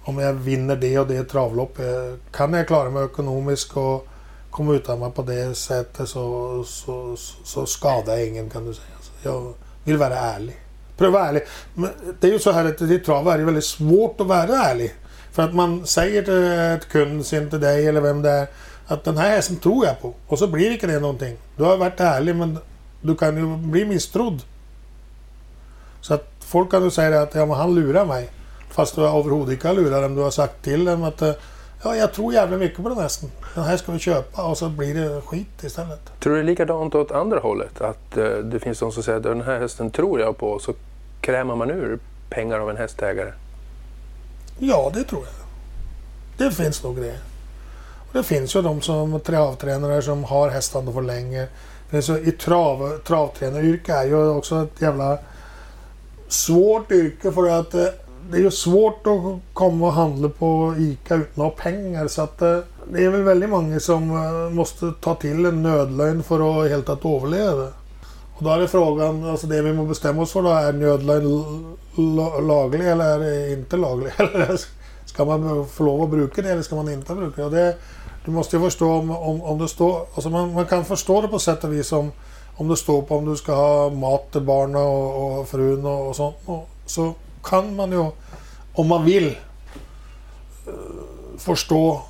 [0.09, 1.85] om jag vinner det och det travloppet.
[1.85, 4.07] Eh, kan jag klara mig ekonomiskt och
[4.51, 8.73] komma utan mig på det sättet så, så, så, så skadar jag ingen kan du
[8.73, 8.87] säga.
[9.01, 9.53] Så jag
[9.83, 10.59] vill vara ärlig.
[10.97, 11.43] Pröva vara ärlig.
[11.73, 11.89] Men
[12.19, 14.93] det är ju så här att i trav är det väldigt svårt att vara ärlig.
[15.31, 18.47] För att man säger till ett kund, sin till dig eller vem det är,
[18.87, 20.13] att den här hästen tror jag på.
[20.27, 21.37] Och så blir inte det någonting.
[21.57, 22.57] Du har varit ärlig men
[23.01, 24.41] du kan ju bli misstrodd.
[26.01, 28.29] Så att folk kan ju säga att ja, men han lurar mig.
[28.69, 30.15] Fast du överhuvudtaget inte lurat dem.
[30.15, 31.21] Du har sagt till dem att
[31.83, 33.31] ja, jag tror jävligt mycket på den hästen.
[33.55, 35.99] Den här ska vi köpa och så blir det skit istället.
[36.19, 37.81] Tror du det är likadant åt andra hållet?
[37.81, 40.73] Att uh, det finns de som säger att den här hästen tror jag på så
[41.21, 41.99] krämar man ur
[42.29, 43.33] pengar av en hästägare?
[44.59, 45.33] Ja, det tror jag.
[46.37, 47.15] Det finns nog det.
[48.07, 51.47] Och det finns ju de som travtränare som har hästarna för länge.
[51.89, 55.17] Det så, I trav, travtränaryrke är ju också ett jävla
[56.27, 57.85] svårt yrke för att eh,
[58.31, 62.07] det är ju svårt att komma och handla på ICA utan att ha pengar.
[62.07, 62.59] Så att eh,
[62.91, 66.89] det är väl väldigt många som eh, måste ta till en nödlögn för att helt
[66.89, 67.67] att överleva.
[68.35, 71.75] Och då är det frågan, alltså det vi måste bestämma oss för då, är nödlögn
[72.47, 74.11] laglig eller är det inte laglig?
[75.05, 77.45] ska man få lov att bruka det eller ska man inte bruka det?
[77.45, 77.75] Och det
[78.25, 81.27] du måste ju förstå om, om, om det står, alltså man, man kan förstå det
[81.27, 82.11] på sätt och vis om,
[82.55, 86.07] om det står på om du ska ha mat till barnen och, och frun och,
[86.07, 86.35] och sånt.
[86.45, 87.13] Och, så
[87.43, 88.05] kan man ju,
[88.73, 90.73] om man vill, eh,
[91.37, 92.01] förstå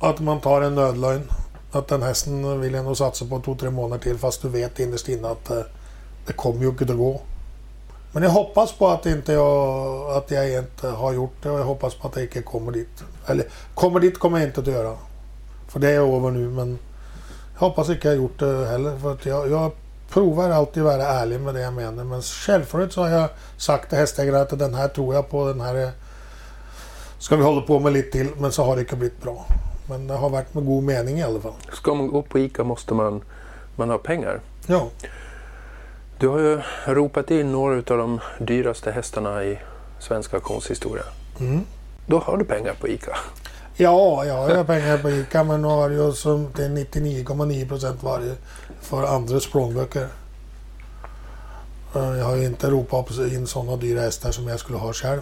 [0.00, 1.30] att man tar en nödlögn.
[1.72, 4.78] Att den hästen vill jag nog satsa på två, tre månader till fast du vet
[4.78, 5.62] innerst inne att eh,
[6.26, 7.20] det kommer ju inte att gå.
[8.12, 11.64] Men jag hoppas på att, inte jag, att jag inte har gjort det och jag
[11.64, 13.04] hoppas på att jag inte kommer dit.
[13.26, 14.96] Eller kommer dit kommer jag inte att göra.
[15.68, 16.78] För det är över nu men
[17.54, 18.98] jag hoppas inte jag har gjort det heller.
[18.98, 19.72] För att jag, jag
[20.10, 22.04] provar alltid vara ärlig med det jag menar.
[22.04, 25.46] Men självfallet så har jag sagt till hästägare att den här tror jag på.
[25.46, 25.90] Den här
[27.18, 28.28] ska vi hålla på med lite till.
[28.38, 29.46] Men så har det inte blivit bra.
[29.88, 31.52] Men det har varit med god mening i alla fall.
[31.72, 33.22] Ska man gå på ICA måste man,
[33.76, 34.40] man ha pengar.
[34.66, 34.88] Ja.
[36.18, 39.58] Du har ju ropat in några av de dyraste hästarna i
[40.00, 41.04] svensk auktionshistoria.
[41.40, 41.60] Mm.
[42.06, 43.16] Då har du pengar på ICA.
[43.80, 48.34] Ja, jag har pengar på ICA men nu har jag som till 99,9 procent varje
[48.80, 50.08] för andras plånböcker.
[51.94, 55.20] Jag har ju inte ropat in sådana dyra hästar som jag skulle ha själv.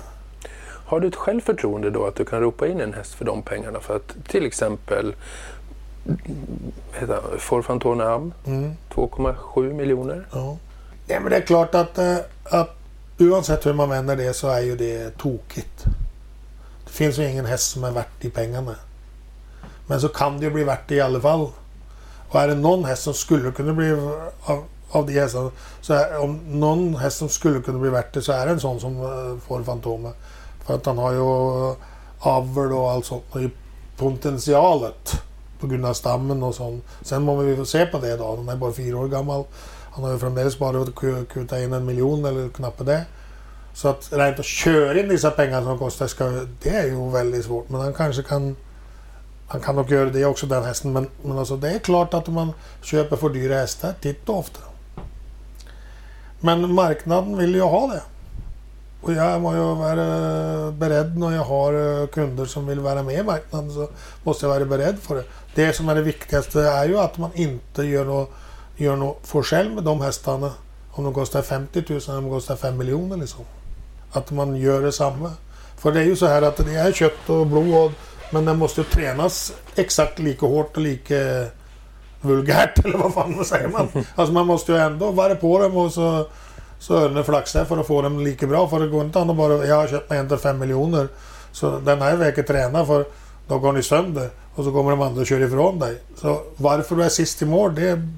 [0.86, 3.80] Har du ett självförtroende då att du kan ropa in en häst för de pengarna?
[3.80, 5.14] För att till exempel
[7.38, 8.72] Forfantor Am, mm.
[8.94, 10.26] 2,7 miljoner.
[10.32, 10.56] Ja.
[11.06, 12.76] ja, men det är klart att, eh, att
[13.18, 15.86] oavsett hur man vänder det så är ju det tokigt.
[16.86, 18.74] Det finns ju ingen häst som är värt de pengarna.
[19.86, 21.48] Men så kan det ju bli värt det i alla fall.
[22.28, 23.92] Och är det någon häst som skulle kunna bli
[24.44, 28.22] av, av de hästarna, så är, om någon häst som skulle kunna bli värt det
[28.22, 30.12] så är det en sån som eh, får Fantomen.
[30.64, 31.20] För att han har ju
[32.18, 33.40] avel och allt sånt och
[33.96, 35.22] potentialet
[35.60, 36.84] på grund av stammen och sånt.
[37.02, 38.36] Sen måste vi se på det då.
[38.36, 39.44] Han är bara fyra år gammal.
[39.90, 40.86] Han har ju framdeles bara
[41.32, 43.04] kutat in en miljon eller knappt det.
[43.76, 46.24] Så att rent att köra in dessa pengar som kostar, ska,
[46.62, 47.68] det är ju väldigt svårt.
[47.68, 48.56] Men han kanske kan...
[49.48, 50.92] Han kan nog göra det också den hästen.
[50.92, 52.52] Men, men alltså det är klart att om man
[52.82, 54.60] köper för dyra hästar titt och ofta.
[56.40, 58.02] Men marknaden vill ju ha det.
[59.02, 63.18] Och jag måste ju vara beredd när jag har eh, kunder som vill vara med
[63.18, 63.70] i marknaden.
[63.70, 63.88] Så
[64.22, 65.24] måste jag vara beredd för det.
[65.54, 68.30] Det som är det viktigaste är ju att man inte gör något,
[68.76, 70.50] gör något med de hästarna.
[70.90, 73.44] Om de kostar 50 000 eller om de kostar 5 miljoner liksom.
[74.16, 75.32] Att man gör detsamma.
[75.76, 77.92] För det är ju så här att det är kött och blod
[78.30, 81.46] men det måste ju tränas exakt lika hårt och lika
[82.20, 83.88] vulgärt eller vad fan vad säger man.
[84.14, 86.26] Alltså man måste ju ändå vara på dem och så,
[86.78, 88.68] så öronen flaxar för att få dem lika bra.
[88.68, 91.08] För det går inte an att bara, jag har köpt mig en till fem miljoner.
[91.52, 93.04] Så den här veckan träna för
[93.48, 94.30] då går ni sönder.
[94.54, 95.98] Och så kommer de andra och kör ifrån dig.
[96.20, 98.08] Så varför du är sist i mål det,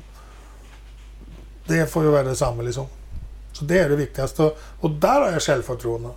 [1.66, 2.86] det får ju vara detsamma liksom.
[3.58, 4.52] Så det är det viktigaste.
[4.80, 6.10] Och där har jag självförtroende.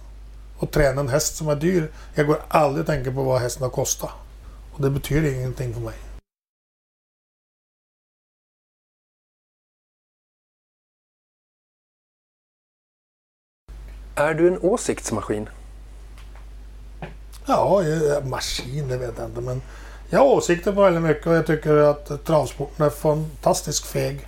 [0.58, 1.92] Och träna en häst som är dyr.
[2.16, 4.10] Jag går aldrig och tänker på vad hästen har kostat.
[4.74, 5.94] Och det betyder ingenting för mig.
[14.16, 15.50] Är du en åsiktsmaskin?
[17.46, 17.84] Ja,
[18.24, 19.62] maskin det vet jag inte men
[20.10, 24.28] jag har åsikter på väldigt mycket och jag tycker att travsporten är fantastiskt feg.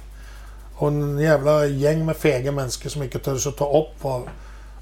[0.84, 4.21] Och en jävla gäng med fega människor som inte törs att ta upp vad,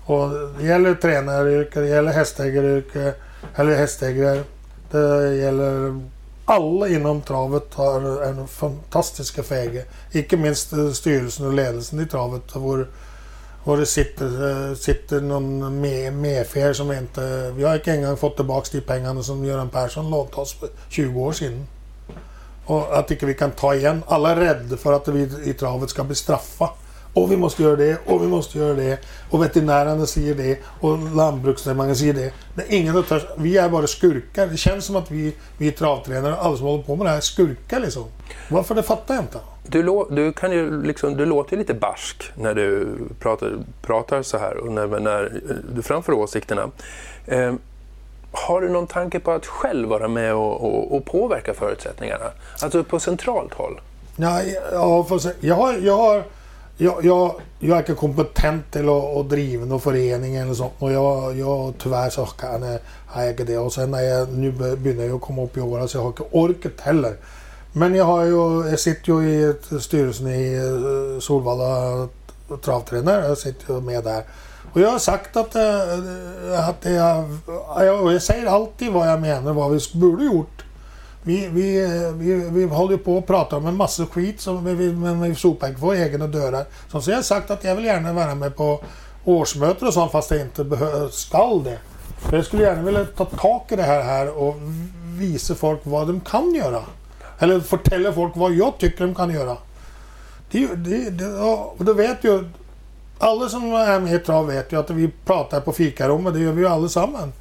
[0.06, 0.30] Och
[0.60, 3.14] det gäller tränaryrke, det gäller hästägaryrke,
[3.56, 4.44] eller hästägare.
[4.92, 6.02] Det gäller
[6.46, 9.86] alla inom travet har en fantastiska fäge.
[10.12, 12.56] Icke minst eh, styrelsen och ledelsen i travet.
[13.64, 17.54] Och det sitter, eh, sitter någon med, medfer som inte...
[17.56, 21.22] Vi har inte engang fått tillbaka de pengarna som Göran Persson lånade oss för 20
[21.22, 21.68] år sedan.
[22.66, 24.04] Och jag tycker vi kan ta igen.
[24.08, 26.70] Alla är rädda för att vi i travet ska bli straffa.
[27.14, 29.00] Och vi måste göra det och vi måste göra det.
[29.30, 32.34] Och veterinärerna säger det och lantbruksnämnden säger det.
[32.56, 33.24] Det är ingen som törs.
[33.38, 34.48] Vi är bara skurkar.
[34.48, 37.22] Det känns som att vi, vi travtränare alla som håller på med det här är
[37.22, 38.04] skurkar liksom.
[38.50, 39.38] Varför det fattar jag inte.
[39.68, 44.38] Du, du, kan ju liksom, du låter ju lite barsk när du pratar, pratar så
[44.38, 45.42] här och när, när
[45.76, 46.70] du framför åsikterna.
[47.26, 47.54] Eh,
[48.32, 52.26] har du någon tanke på att själv vara med och, och, och påverka förutsättningarna?
[52.62, 53.80] Alltså på centralt håll?
[54.16, 55.08] Nej, ja,
[55.40, 55.78] jag har...
[55.82, 56.24] Jag har
[56.78, 60.74] jag, jag, jag är inte kompetent till att, att driva någon förening eller sånt.
[60.80, 63.58] Och jag, jag tyvärr så kan jag, har jag inte det.
[63.58, 66.24] Och sen när jag, nu börjar jag komma upp i åren så jag har inte
[66.32, 67.16] orkat heller.
[67.74, 72.08] Men jag, har ju, jag sitter ju i ett, styrelsen i eh, Solvalla
[72.62, 73.28] travtränare.
[73.28, 74.24] Jag sitter ju med där.
[74.74, 77.38] Och jag har sagt att, eh, att jag,
[77.86, 80.64] jag, jag säger alltid vad jag menar, vad vi borde gjort.
[81.24, 85.22] Vi, vi, vi, vi håller på att prata om en massa skit som vi, men
[85.22, 86.66] vi sopar inte våra egna dörrar.
[86.92, 88.84] Så, så jag har sagt att jag vill gärna vara med på
[89.26, 90.66] årsmöten och sånt fast jag inte
[91.12, 91.80] skall det.
[92.20, 94.56] För jag skulle gärna vilja ta tag i det här, här och
[95.18, 96.82] visa folk vad de kan göra.
[97.40, 99.58] Eller fortälla folk vad jag tycker de kan göra.
[100.52, 101.26] Det, det, det,
[101.80, 102.50] och då vet ju
[103.22, 106.52] alla som är med i trav vet ju att vi pratar på fikarummet, det gör
[106.52, 107.36] vi ju allesammans.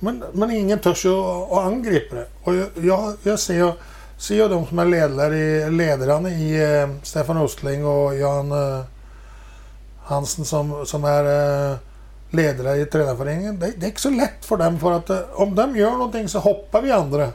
[0.00, 2.26] Men, men ingen törs ju att angripa det.
[2.44, 3.72] Och jag, jag, ser, ser,
[4.18, 8.84] ser de som är ledare, ledarna i eh, Stefan Östling och Jan eh,
[10.04, 11.24] Hansen som, som är
[11.70, 11.76] eh,
[12.30, 13.58] ledare i tränarföreningen.
[13.58, 16.28] Det, det, är inte så lätt för dem för att eh, om de gör någonting
[16.28, 17.28] så hoppar vi andra.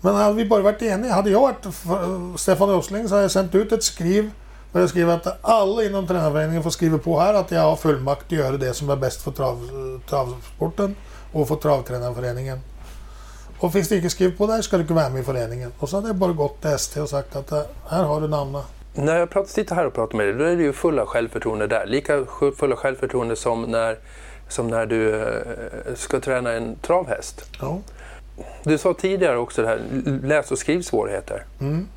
[0.00, 3.30] Men hade vi bara varit eniga, hade jag varit eh, Stefan Östling så hade jag
[3.30, 4.30] sänt ut ett skriv
[4.72, 8.26] där jag skriver att alla inom tränarföreningen får skriva på här att jag har fullmakt
[8.26, 9.70] att göra det som är bäst för trav,
[10.08, 10.96] travsporten
[11.32, 12.60] och för travtränarföreningen.
[13.58, 15.72] Och finns det inte skrivet på där ska du inte vara med i föreningen.
[15.78, 18.28] Och så hade jag bara gått till ST och sagt att eh, här har du
[18.28, 18.62] namnet.
[18.94, 21.06] När jag pratar, sitter här och pratar med dig, då är du ju full av
[21.06, 21.86] självförtroende där.
[21.86, 22.24] Lika
[22.56, 23.98] full av självförtroende som när,
[24.48, 27.44] som när du eh, ska träna en travhäst.
[27.60, 27.78] Ja.
[28.62, 29.80] Du sa tidigare också det här
[30.22, 31.44] läs och skrivsvårigheter.
[31.60, 31.88] Mm.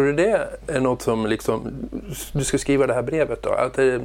[0.00, 1.72] Tror du det är något som liksom,
[2.32, 3.50] du ska skriva det här brevet då?
[3.50, 4.00] Att det,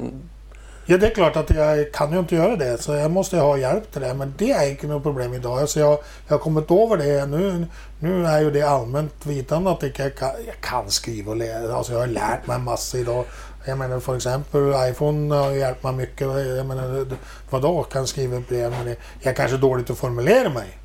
[0.86, 3.58] Ja, det är klart att jag kan ju inte göra det, så jag måste ha
[3.58, 4.14] hjälp till det.
[4.14, 5.58] Men det är inte något problem idag.
[5.58, 7.26] Alltså jag, jag har kommit över det.
[7.26, 7.66] Nu,
[8.00, 11.74] nu är ju det allmänt vitande att jag kan, jag kan skriva och läsa.
[11.74, 13.24] Alltså jag har lärt mig massor idag.
[13.64, 16.26] Jag menar för exempel iPhone har hjälpt mig mycket.
[16.56, 17.06] Jag menar,
[17.50, 18.70] vadå, kan skriva ett brev?
[18.70, 20.78] Men jag är kanske dåligt att formulera mig.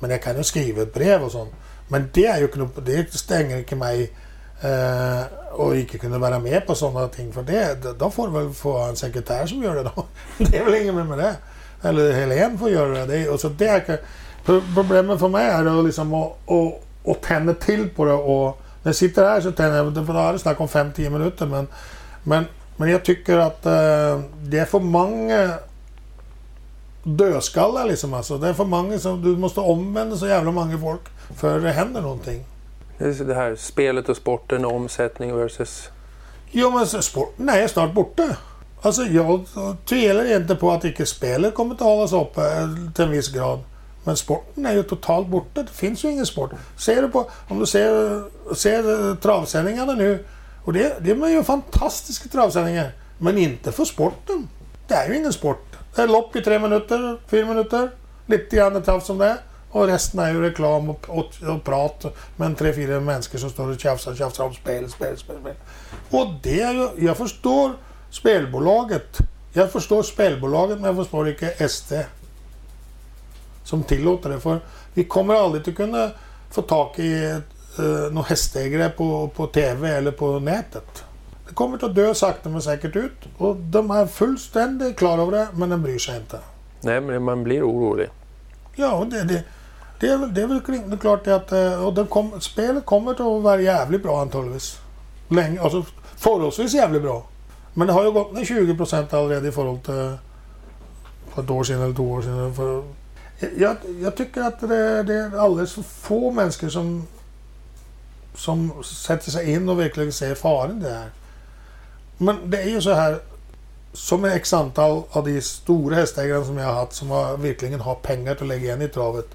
[0.00, 1.52] Men jag kan ju skriva ett brev och sånt.
[1.88, 4.10] Men det, är ju, det stänger inte mig
[4.64, 7.32] eh, och inte kunde vara med på sådana ting.
[7.32, 10.04] För det, då får du väl få en sekretär som gör det då.
[10.44, 11.36] Det är väl inget med det.
[11.82, 13.28] Eller Helen får göra det.
[13.28, 14.00] och så det
[14.74, 18.12] problemet för mig är att, liksom att, att, att tända till på det.
[18.12, 21.10] Och när jag sitter här så tänder jag, för då är det snack om 5-10
[21.10, 21.46] minuter.
[21.46, 21.68] Men,
[22.22, 22.44] men,
[22.76, 25.50] men jag tycker att eh, det är för många
[27.02, 28.14] dödskallar liksom.
[28.14, 28.38] Alltså.
[28.38, 31.00] Det är för många som, du måste omvända så jävla många folk
[31.36, 32.44] för det händer någonting.
[33.04, 35.88] Det här spelet och sporten, omsättning versus...
[36.50, 38.36] Jo men sporten är snart borta.
[38.82, 39.46] Alltså jag
[39.84, 43.58] tvivlar inte på att icke spelet kommer att hållas uppe eh, till en viss grad.
[44.04, 45.62] Men sporten är ju totalt borta.
[45.62, 46.50] Det finns ju ingen sport.
[46.76, 48.22] Ser du på, om du ser,
[48.54, 50.24] ser travsändningarna nu.
[50.64, 52.92] Och det, det är ju fantastiska travsändningar.
[53.18, 54.48] Men inte för sporten.
[54.88, 55.76] Det är ju ingen sport.
[55.94, 57.90] Det är lopp i tre minuter, fyra minuter.
[58.26, 59.36] Lite grann trav som det är.
[59.74, 62.04] Och resten är ju reklam och, och, och prat
[62.36, 65.54] med tre, fyra människor som står och tjafsar, tjafsar om spel, spel, spel, spel.
[66.10, 67.72] Och det är ju, jag förstår
[68.10, 69.18] spelbolaget.
[69.52, 72.04] Jag förstår spelbolaget men jag förstår inte ST.
[73.64, 74.40] Som tillåter det.
[74.40, 74.60] För
[74.94, 76.10] vi kommer aldrig att kunna
[76.50, 77.24] få tag i
[77.78, 81.04] eh, några hästägare på, på TV eller på nätet.
[81.48, 83.18] Det kommer att dö sakta men säkert ut.
[83.38, 86.38] Och de är fullständigt klara över det men de bryr sig inte.
[86.80, 88.08] Nej, men man blir orolig.
[88.76, 89.44] Ja, det, det,
[90.00, 93.42] det är väl, det är väl klart att eh, och och kom, spelet kommer att
[93.42, 94.60] vara jävligt bra antagligen.
[95.28, 95.84] Länge, alltså
[96.16, 97.26] förhållsvis jävligt bra.
[97.74, 100.14] Men det har ju gått ner 20 procent allerede i förhållande till eh,
[101.34, 102.54] för ett år sedan eller två år sedan.
[102.54, 102.82] För,
[103.56, 107.06] jag, jag tycker att det, det, är alldeles för få människor som,
[108.34, 111.10] som sätter sig in och verkligen ser faran i det här.
[112.18, 113.18] Men det är ju så här.
[113.92, 117.80] som är x antal av de stora hästägarna som jag har haft som har, verkligen
[117.80, 119.28] har pengar att lägga in i travet.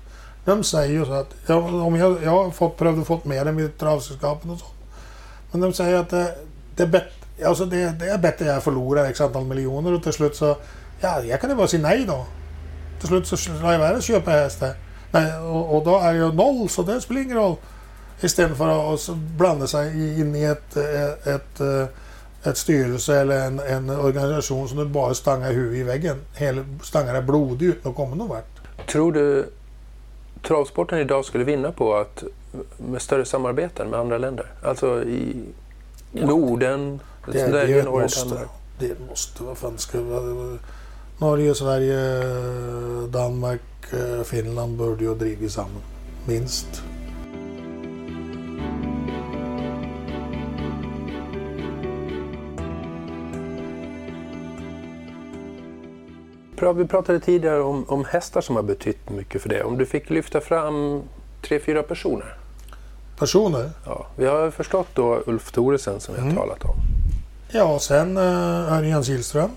[0.49, 3.45] De säger ju så att, ja, om jag, jag har fått, prövat att få mer
[3.45, 4.65] än med travsällskapen och så.
[5.51, 6.35] Men de säger att det,
[6.75, 10.13] det, är bättre, alltså det, det är bättre jag förlorar x antal miljoner och till
[10.13, 10.57] slut så,
[10.99, 12.25] ja, jag kan ju bara säga nej då.
[12.99, 14.73] Till slut så slår jag iväg köpa hästar.
[15.11, 17.55] Nej, och, och, då är jag noll så det spelar ingen roll.
[18.21, 21.61] Istället för att blanda sig in i ett, ett, ett,
[22.43, 26.21] ett styrelse eller en, en, organisation som du bara stangar huvudet i väggen.
[26.35, 28.87] Hela, stangar det blodig utan att komma någon vart.
[28.87, 29.49] Tror du
[30.43, 32.23] travsporten idag skulle vinna på att
[32.77, 34.45] med större samarbeten med andra länder?
[34.63, 35.43] Alltså i
[36.11, 36.99] Norden,
[37.31, 38.47] det, det, det måste.
[38.79, 39.43] Det måste.
[39.43, 39.97] Vad fan ska
[41.17, 42.23] Norge, Sverige,
[43.07, 43.61] Danmark,
[44.23, 45.81] Finland borde ju driva samman.
[46.27, 46.83] Minst.
[56.61, 59.63] Vi pratade tidigare om, om hästar som har betytt mycket för det.
[59.63, 61.03] Om du fick lyfta fram
[61.41, 62.37] tre, fyra personer?
[63.19, 63.71] Personer?
[63.85, 66.37] Ja, vi har förstått då Ulf Thoresen som vi har mm.
[66.37, 66.75] talat om.
[67.51, 69.49] Ja, sen uh, Örjan Kihlström.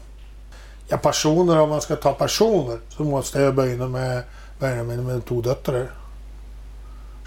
[0.88, 4.22] Ja, personer, om man ska ta personer så måste jag börja med,
[4.59, 5.90] börja med, med två döttrar.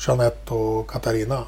[0.07, 1.43] Jeanette och Katarina.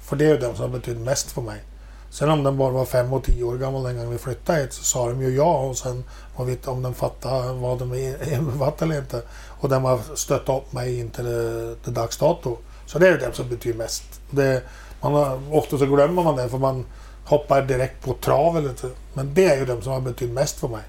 [0.00, 1.62] För det är ju de som har betytt mest för mig.
[2.10, 4.72] Sen om den bara var fem och tio år gammal den gången vi flyttade hit
[4.72, 6.04] så sa de ju ja och sen
[6.36, 7.94] man vet om den fattade vad de
[8.32, 9.22] innefattade eller inte.
[9.60, 12.56] Och den har stöttat upp mig in till, till dags dato.
[12.86, 14.02] Så det är ju det som betyder mest.
[14.30, 14.62] Det,
[15.00, 16.84] man har, ofta så glömmer man det för man
[17.24, 18.90] hoppar direkt på trav eller inte.
[19.14, 20.82] Men det är ju de som har betytt mest för mig.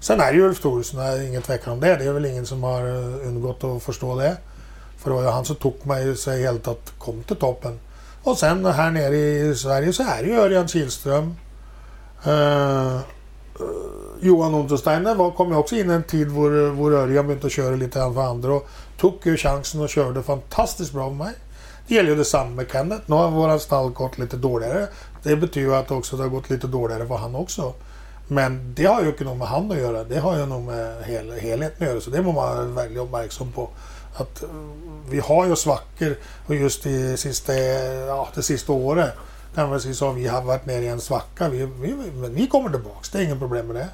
[0.00, 1.96] Sen är det ju Ulf Thoresen, det är ingen tvekan om det.
[1.96, 4.36] Det är väl ingen som har eh, undgått att förstå det.
[4.98, 7.78] För det var ju han som tog mig sig helt att kom till toppen.
[8.24, 11.36] Och sen här nere i Sverige så är det ju Örjan Kihlström.
[12.24, 12.98] Eh,
[14.20, 18.14] Johan Untersteiner kom ju också in en tid hvor, hvor Örjan började köra lite grann
[18.14, 18.68] för andra och
[18.98, 21.34] tog ju chansen och körde fantastiskt bra med mig.
[21.88, 23.02] Det gäller ju detsamma med Kenneth.
[23.06, 24.86] Nu har våran stall gått lite dåligare.
[25.22, 27.72] Det betyder att också det har gått lite dåligare för han också.
[28.28, 30.04] Men det har ju inte något med han att göra.
[30.04, 32.00] Det har ju nog med hel, helheten att göra.
[32.00, 33.70] Så det måste man vara väldigt uppmärksam på.
[34.14, 34.48] Att eh,
[35.08, 39.12] vi har ju svackor och just det sista, ja, det sista året
[39.54, 41.48] kan man säga så vi har varit nere i en svacka.
[41.48, 43.10] Vi, vi, men vi kommer tillbaks.
[43.10, 43.88] Det är inget problem med det.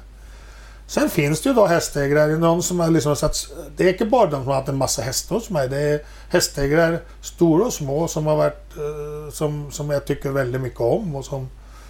[0.87, 3.47] Sen finns det ju då hästägare, någon som har liksom satt,
[3.77, 5.69] det är inte bara de som har haft en massa hästar hos mig.
[5.69, 10.61] Det är hästägare, stora och små, som har varit, eh, som, som jag tycker väldigt
[10.61, 11.49] mycket om och som,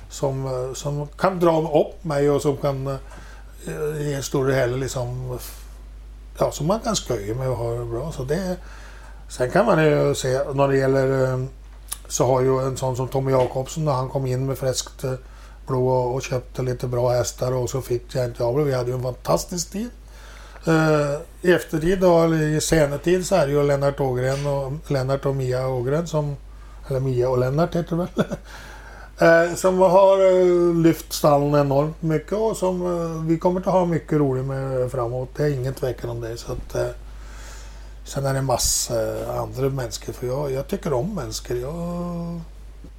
[0.10, 2.98] som, eh, som kan dra upp mig och som kan
[4.00, 5.40] ge stora heller liksom,
[6.40, 8.12] ja, som man kan skoja med och ha det bra.
[8.12, 8.58] Så det,
[9.30, 11.46] sen kan man ju se, när det gäller, eh,
[12.08, 15.14] så har ju en sån som Tommy Jakobsson när han kom in med fräskt eh,
[15.68, 18.96] blod och köpte lite bra hästar och så fick jag inte av Vi hade ju
[18.96, 19.90] en fantastisk tid.
[20.68, 25.26] Eh, I eftertid då, eller i senetid så är det ju Lennart Ågren och Lennart
[25.26, 26.36] och Mia Ågren som,
[26.88, 28.26] eller Mia och Lennart heter det väl.
[29.22, 33.86] Eh, som har eh, lyft stallen enormt mycket och som eh, vi kommer att ha
[33.86, 35.30] mycket roligt med framåt.
[35.36, 36.38] Det är ingen tvekan om det.
[36.38, 36.88] Så att, eh,
[38.04, 38.94] sen är det massa
[39.40, 41.58] andra människor för jag, jag tycker om människor.
[41.58, 42.42] Jag,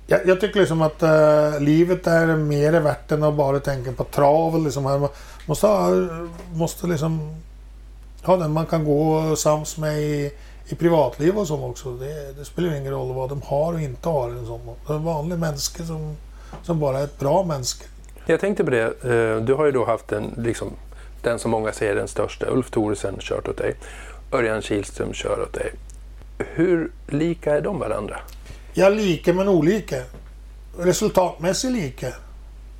[0.07, 4.05] jag, jag, tycker liksom att eh, livet är mer värt än att bara tänka på
[4.05, 4.64] trav.
[4.64, 4.83] Liksom.
[4.83, 5.09] Man
[5.47, 5.89] måste, ha,
[6.55, 7.43] måste liksom
[8.23, 10.33] ha den man kan gå sams med i,
[10.68, 11.92] i privatliv och så också.
[11.92, 14.30] Det, det, spelar ingen roll vad de har och inte har.
[14.30, 14.60] En sån.
[14.88, 16.16] En vanlig människa som,
[16.62, 17.84] som bara är ett bra människa.
[18.26, 18.84] Jag tänkte på det.
[19.05, 20.70] Eh, du har ju då haft en, liksom,
[21.22, 22.47] den som många säger den största.
[22.51, 23.74] Ulf Thoresen kört åt dig.
[24.32, 25.72] Örjan Kihlström kör åt dig.
[26.39, 28.16] Hur lika är de varandra?
[28.74, 29.97] Ja, lika men olika.
[30.78, 32.09] Resultatmässigt lika.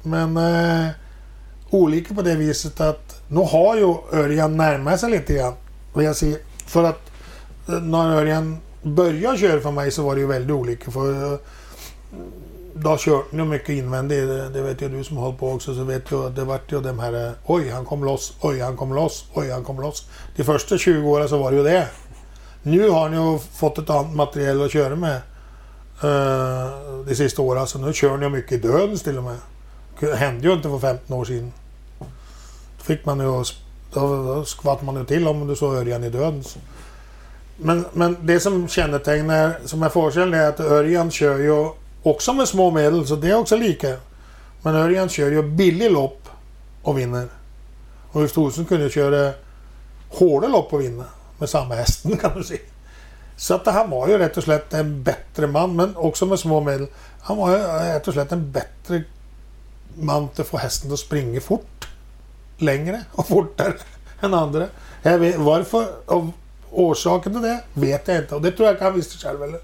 [0.02, 0.88] Men eh,
[1.70, 5.54] olika på det viset att nu har ju Örjan närmat sig lite grann.
[5.92, 6.36] Och jag ser,
[6.66, 7.11] för att
[7.68, 10.90] Eh, när Örjan började köra för mig så var det ju väldigt olika.
[10.90, 11.39] För eh,
[12.74, 14.28] då körde han mycket invändigt.
[14.52, 15.74] Det, vet ju du som håller på också.
[15.74, 18.76] Så vet jag, det vart ju de här eh, oj han kom loss, oj han
[18.76, 20.09] kom loss, oj han kom loss.
[20.36, 21.89] De första 20 åren så var det ju det.
[22.62, 25.20] Nu har ni ju fått ett annat material att köra med.
[26.05, 27.66] Uh, de sista åren.
[27.66, 29.36] Så nu kör ni mycket i dödens till och med.
[30.01, 31.52] Det hände ju inte för 15 år sedan.
[32.78, 33.44] Då fick man ju...
[33.94, 36.56] Då, då skvatt man ju till om du såg Örjan i dödens.
[37.64, 41.68] Men, men det som kännetecknar, som är fördelen är att Örjan kör ju
[42.02, 43.97] också med små medel, så det är också lika.
[44.62, 46.28] Men Örjan kör ju billig lopp
[46.82, 47.28] och vinner.
[48.12, 49.32] Och Ulf Thorsson kunde köra
[50.09, 51.05] hårda lopp och vinna
[51.39, 52.60] med samma hästen kan man säga.
[53.36, 56.60] Så att han var ju rätt och slätt en bättre man, men också med små
[56.60, 56.86] medel.
[57.20, 57.62] Han var ju
[57.94, 59.02] rätt och slätt en bättre
[59.94, 61.89] man till att få hästen att springa fort.
[62.56, 63.74] längre och fortare
[64.20, 64.66] än andra.
[65.02, 66.24] Jag vet, varför, och
[66.73, 68.35] orsaken till det vet jag inte.
[68.35, 69.43] Och det tror jag han visste själv.
[69.43, 69.61] Eller?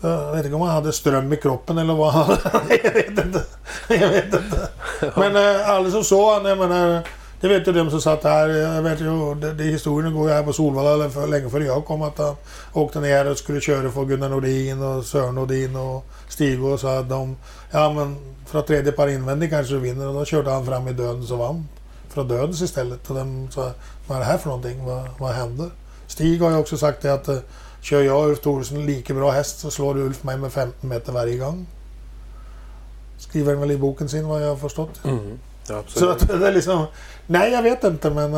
[0.00, 2.36] Jag vet inte om han hade ström i kroppen eller vad han.
[2.84, 3.44] Jag vet inte.
[3.88, 4.68] Jag vet inte.
[5.16, 6.34] Men äh, alldeles som så.
[6.34, 7.02] Han, jag menar,
[7.40, 8.48] det vet ju de som satt här.
[8.48, 11.84] Jag vet ju, det, det historien går ju här på Solvalla för, länge före jag
[11.84, 12.02] kom.
[12.02, 12.36] Att han
[12.72, 16.88] åkte ner och skulle köra för Gunnar Nordin och Sören Nordin och Stig och så
[16.88, 17.36] att de...
[17.70, 18.16] Ja men
[18.52, 20.08] att tredje par invändig kanske vinner.
[20.08, 21.68] Och då körde han fram i döden så vann.
[22.18, 23.10] Från dödens istället.
[23.10, 23.72] Och de sa,
[24.06, 24.84] vad är det här för någonting?
[24.84, 25.70] Vad, vad händer?
[26.06, 27.28] Stig har ju också sagt det att
[27.80, 31.36] Kör jag Ulf Thoresson lika bra häst så slår Ulf mig med 15 meter varje
[31.36, 31.66] gång.
[33.18, 35.04] Skriver han väl i boken sin vad jag har förstått.
[35.04, 35.38] Mm.
[35.86, 36.86] Så att det är liksom...
[37.26, 38.30] Nej, jag vet inte men,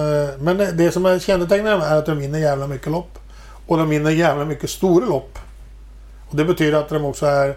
[0.45, 3.19] men det som är kännetecknande är att de vinner jävla mycket lopp.
[3.67, 5.39] Och de vinner jävla mycket stora lopp.
[6.31, 7.57] Och det betyder att de också är,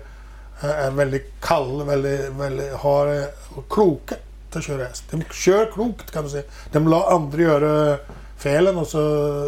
[0.62, 3.26] är väldigt kall, väldigt, väldigt, har
[3.70, 4.16] kloka
[4.56, 5.04] att köra häst.
[5.12, 6.44] De kör klokt kan du säga.
[6.72, 7.98] De låter andra göra
[8.38, 9.00] felen och så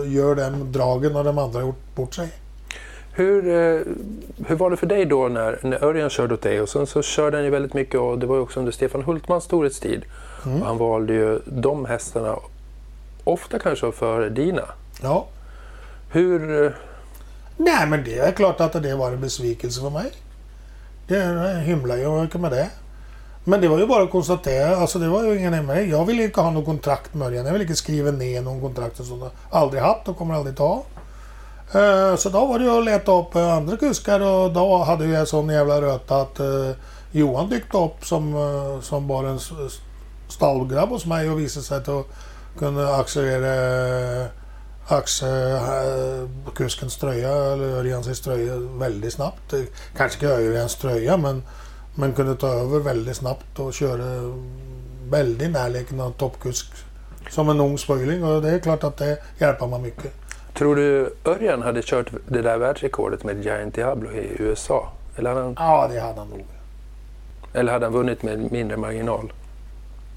[0.08, 2.30] gör den dragen när de andra har gjort bort sig.
[3.12, 3.82] Hur, eh,
[4.48, 6.62] hur var det för dig då när, när Örjan körde åt dig?
[6.62, 9.04] Och sen så körde han ju väldigt mycket och det var ju också under Stefan
[9.04, 10.06] Hultmans storhetstid.
[10.46, 10.62] Mm.
[10.62, 12.36] Och han valde ju de hästarna
[13.24, 14.64] ofta kanske före dina.
[15.02, 15.28] Ja.
[16.12, 16.66] Hur...
[16.66, 16.72] Eh,
[17.58, 20.12] Nej men det är klart att det var en besvikelse för mig.
[21.08, 21.22] Det
[21.66, 22.70] hymlar ju mycket med det.
[23.48, 24.78] Men det var ju bara att konstatera.
[24.78, 25.82] Alltså det var ju ingen MR.
[25.82, 27.46] Jag ville inte ha något kontrakt med Örjan.
[27.46, 29.34] Jag ville inte skriva ner någon kontrakt och sånt.
[29.50, 30.84] Aldrig haft och kommer aldrig ta.
[31.74, 35.06] Eh, så då var det ju att leta upp eh, andra kuskar och då hade
[35.06, 36.72] jag sån jävla röta att eh,
[37.12, 38.36] Johan dykt upp som,
[38.82, 39.40] som bara en
[40.30, 41.90] stallgrabb hos mig och visade sig att
[42.58, 44.28] kunna accelerera
[44.88, 49.54] axelkuskens tröja eller Örjans tröja väldigt snabbt.
[49.98, 51.44] Kanske inte Örjans tröja men
[51.96, 54.34] man kunde ta över väldigt snabbt och köra
[55.10, 56.66] väldigt närliggande av toppkusk
[57.30, 60.14] som en ung spöjling och det är klart att det hjälper man mycket.
[60.54, 64.92] Tror du Örjan hade kört det där världsrekordet med Giant Diablo i USA?
[65.18, 65.56] Eller hade han...
[65.58, 66.46] Ja, det hade han nog.
[67.54, 69.34] Eller hade han vunnit med mindre marginal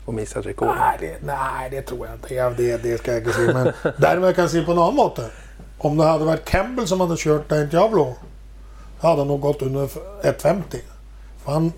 [0.04, 0.74] och missat rekordet?
[0.78, 2.34] Nej, det, nej, det tror jag inte.
[2.34, 3.54] Ja, det, det ska jag inte säga.
[3.54, 5.30] Men däremot kan jag säga på annan måte.
[5.78, 8.14] Om det hade varit Campbell som hade kört Giant Diablo
[9.00, 10.62] hade han nog gått under 1,50.
[11.48, 11.72] Han,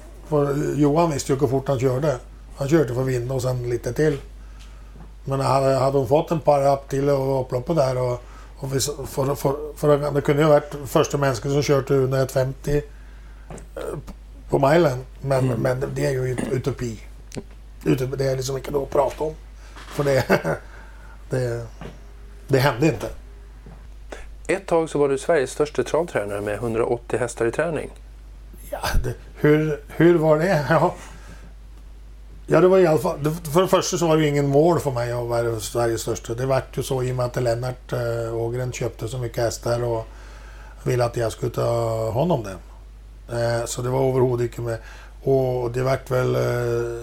[0.77, 2.17] Johan visste ju hur fort han körde.
[2.57, 4.19] Han körde för vinna och sen lite till.
[5.25, 8.23] Men hade, hade hon fått en par upp till och upploppet där och,
[8.57, 12.77] och för, för, för, det kunde ju ha varit första människan som kört under 1,50
[12.77, 13.83] eh,
[14.51, 15.05] på milen.
[15.21, 15.61] Men, mm.
[15.61, 17.01] men det är ju utopi.
[17.83, 19.35] Det är liksom inte något att prata om.
[19.75, 20.25] För det,
[21.31, 21.67] det,
[22.49, 23.09] det hände inte.
[24.47, 27.91] Ett tag så var du Sveriges största travtränare med 180 hästar i träning.
[28.71, 30.67] Ja, det, hur, hur var det?
[30.71, 30.95] Ja.
[32.53, 33.19] Ja, det var i alla fall...
[33.53, 36.35] För det första så var det ju ingen mål för mig att vara Sveriges största.
[36.35, 39.85] Det vart ju så i och med att Lennart eh, Ågren köpte så mycket hästar
[39.85, 40.07] och
[40.83, 42.59] ville att jag skulle ta hand om dem.
[43.39, 44.79] Eh, så det var överhuvud inte med.
[45.23, 46.35] Och det vart väl...
[46.35, 47.01] Eh,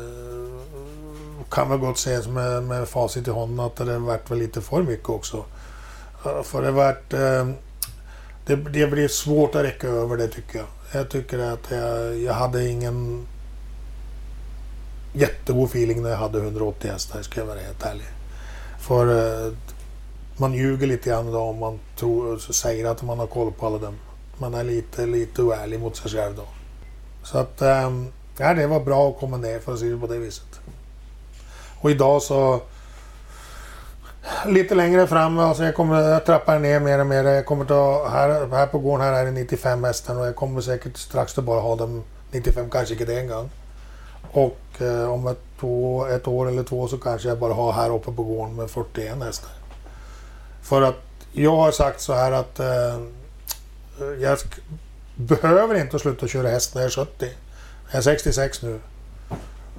[1.50, 4.84] kan väl gott sägas med, med facit i handen att det vart väl lite för
[4.84, 5.46] mycket också.
[6.44, 7.10] För det vart...
[8.46, 10.68] Det, det blir svårt att räcka över det tycker jag.
[10.92, 13.28] Jag tycker att jag, jag hade ingen
[15.14, 18.06] jättegod feeling när jag hade 180 hästar, ska jag vara helt ärlig.
[18.80, 19.08] För
[19.48, 19.54] eh,
[20.38, 23.78] man ljuger lite grann då om man tror, säger att man har koll på alla
[23.78, 23.96] dem.
[24.38, 26.46] Man är lite, lite oärlig mot sig själv då.
[27.24, 27.92] Så att, eh,
[28.38, 30.60] ja, det var bra att komma ner för att se det på det viset.
[31.82, 32.62] Och idag så
[34.46, 37.24] lite längre fram, alltså jag kommer att trappar ner mer och mer.
[37.24, 40.62] Jag kommer ta, här, här på gården här är det 95 hästar och jag kommer
[40.62, 43.50] säkert strax att bara ha dem 95, kanske inte det en gång.
[44.32, 47.96] Och eh, om ett, två, ett år eller två så kanske jag bara har här
[47.96, 49.52] uppe på gården med 41 hästar.
[50.62, 53.00] För att jag har sagt så här att eh,
[54.22, 54.38] jag
[55.16, 57.30] behöver inte sluta köra häst när jag är 70.
[57.92, 58.80] Jag är 66 nu.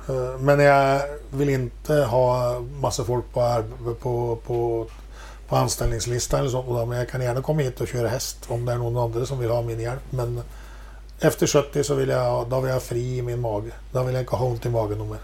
[0.08, 3.64] Eh, men jag vill inte ha massa folk på,
[4.00, 4.86] på, på,
[5.48, 6.86] på anställningslistan eller så.
[6.86, 9.38] Men jag kan gärna komma hit och köra häst om det är någon annan som
[9.38, 10.02] vill ha min hjälp.
[10.10, 10.42] Men
[11.20, 13.70] efter 70 så vill jag, då vill jag fri i min mage.
[13.92, 15.18] Då vill jag inte ha ont i magen mer.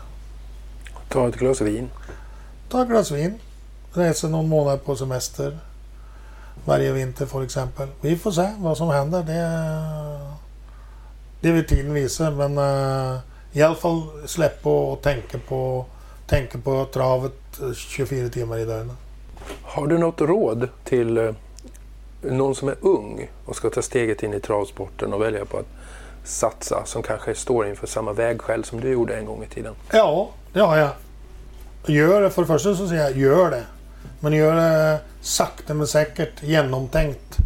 [1.08, 1.90] Ta ett glas vin.
[2.68, 3.38] Ta ett glas vin.
[3.92, 5.58] Resa någon månad på semester.
[6.64, 7.88] Varje vinter för exempel.
[8.00, 9.22] Vi får se vad som händer.
[9.22, 9.40] Det,
[11.40, 12.30] det vill tiden visa.
[12.30, 12.58] Men
[13.54, 15.84] i alla fall släppa och tänka på,
[16.26, 18.96] tänka på travet 24 timmar i dygnet.
[19.62, 21.34] Har du något råd till eh,
[22.22, 25.66] någon som är ung och ska ta steget in i travsporten och välja på att
[26.24, 29.74] satsa som kanske står inför samma vägskäl som du gjorde en gång i tiden?
[29.92, 30.90] Ja, det har jag.
[31.86, 33.64] Gör det, för det första så säger jag gör det.
[34.20, 37.36] Men gör det sakta men säkert, genomtänkt.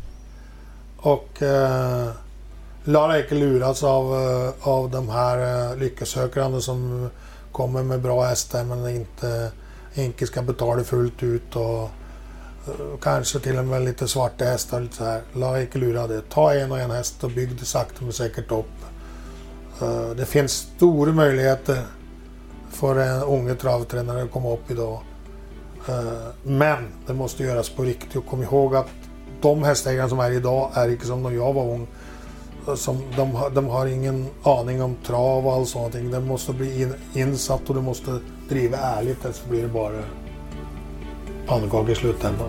[0.97, 2.09] Och eh,
[2.85, 7.11] Lara inte luras av, eh, av de här eh, lyckosökande som
[7.53, 9.53] kommer med bra hästar men inte,
[9.95, 11.57] inte ska betala fullt ut.
[11.57, 14.81] Och, eh, kanske till och med lite svarta hästar.
[14.81, 15.23] Lite så här.
[15.33, 16.23] Lara icke lura det.
[16.29, 18.67] Ta en och en häst och bygg det sakta men säkert upp.
[20.17, 21.79] Det finns stora möjligheter
[22.71, 25.01] för en unge travtränare att komma upp idag.
[26.43, 28.87] Men det måste göras på riktigt och kom ihåg att
[29.41, 31.87] de hästägare som är idag är inte som när jag var ung.
[32.77, 35.93] Som, de, har- de har ingen aning om trav och allt sånt.
[35.93, 38.19] Det måste bli in, insatt och du måste
[38.49, 40.03] driva ärligt annars så blir det bara
[41.47, 42.49] pannkaka i slutändan.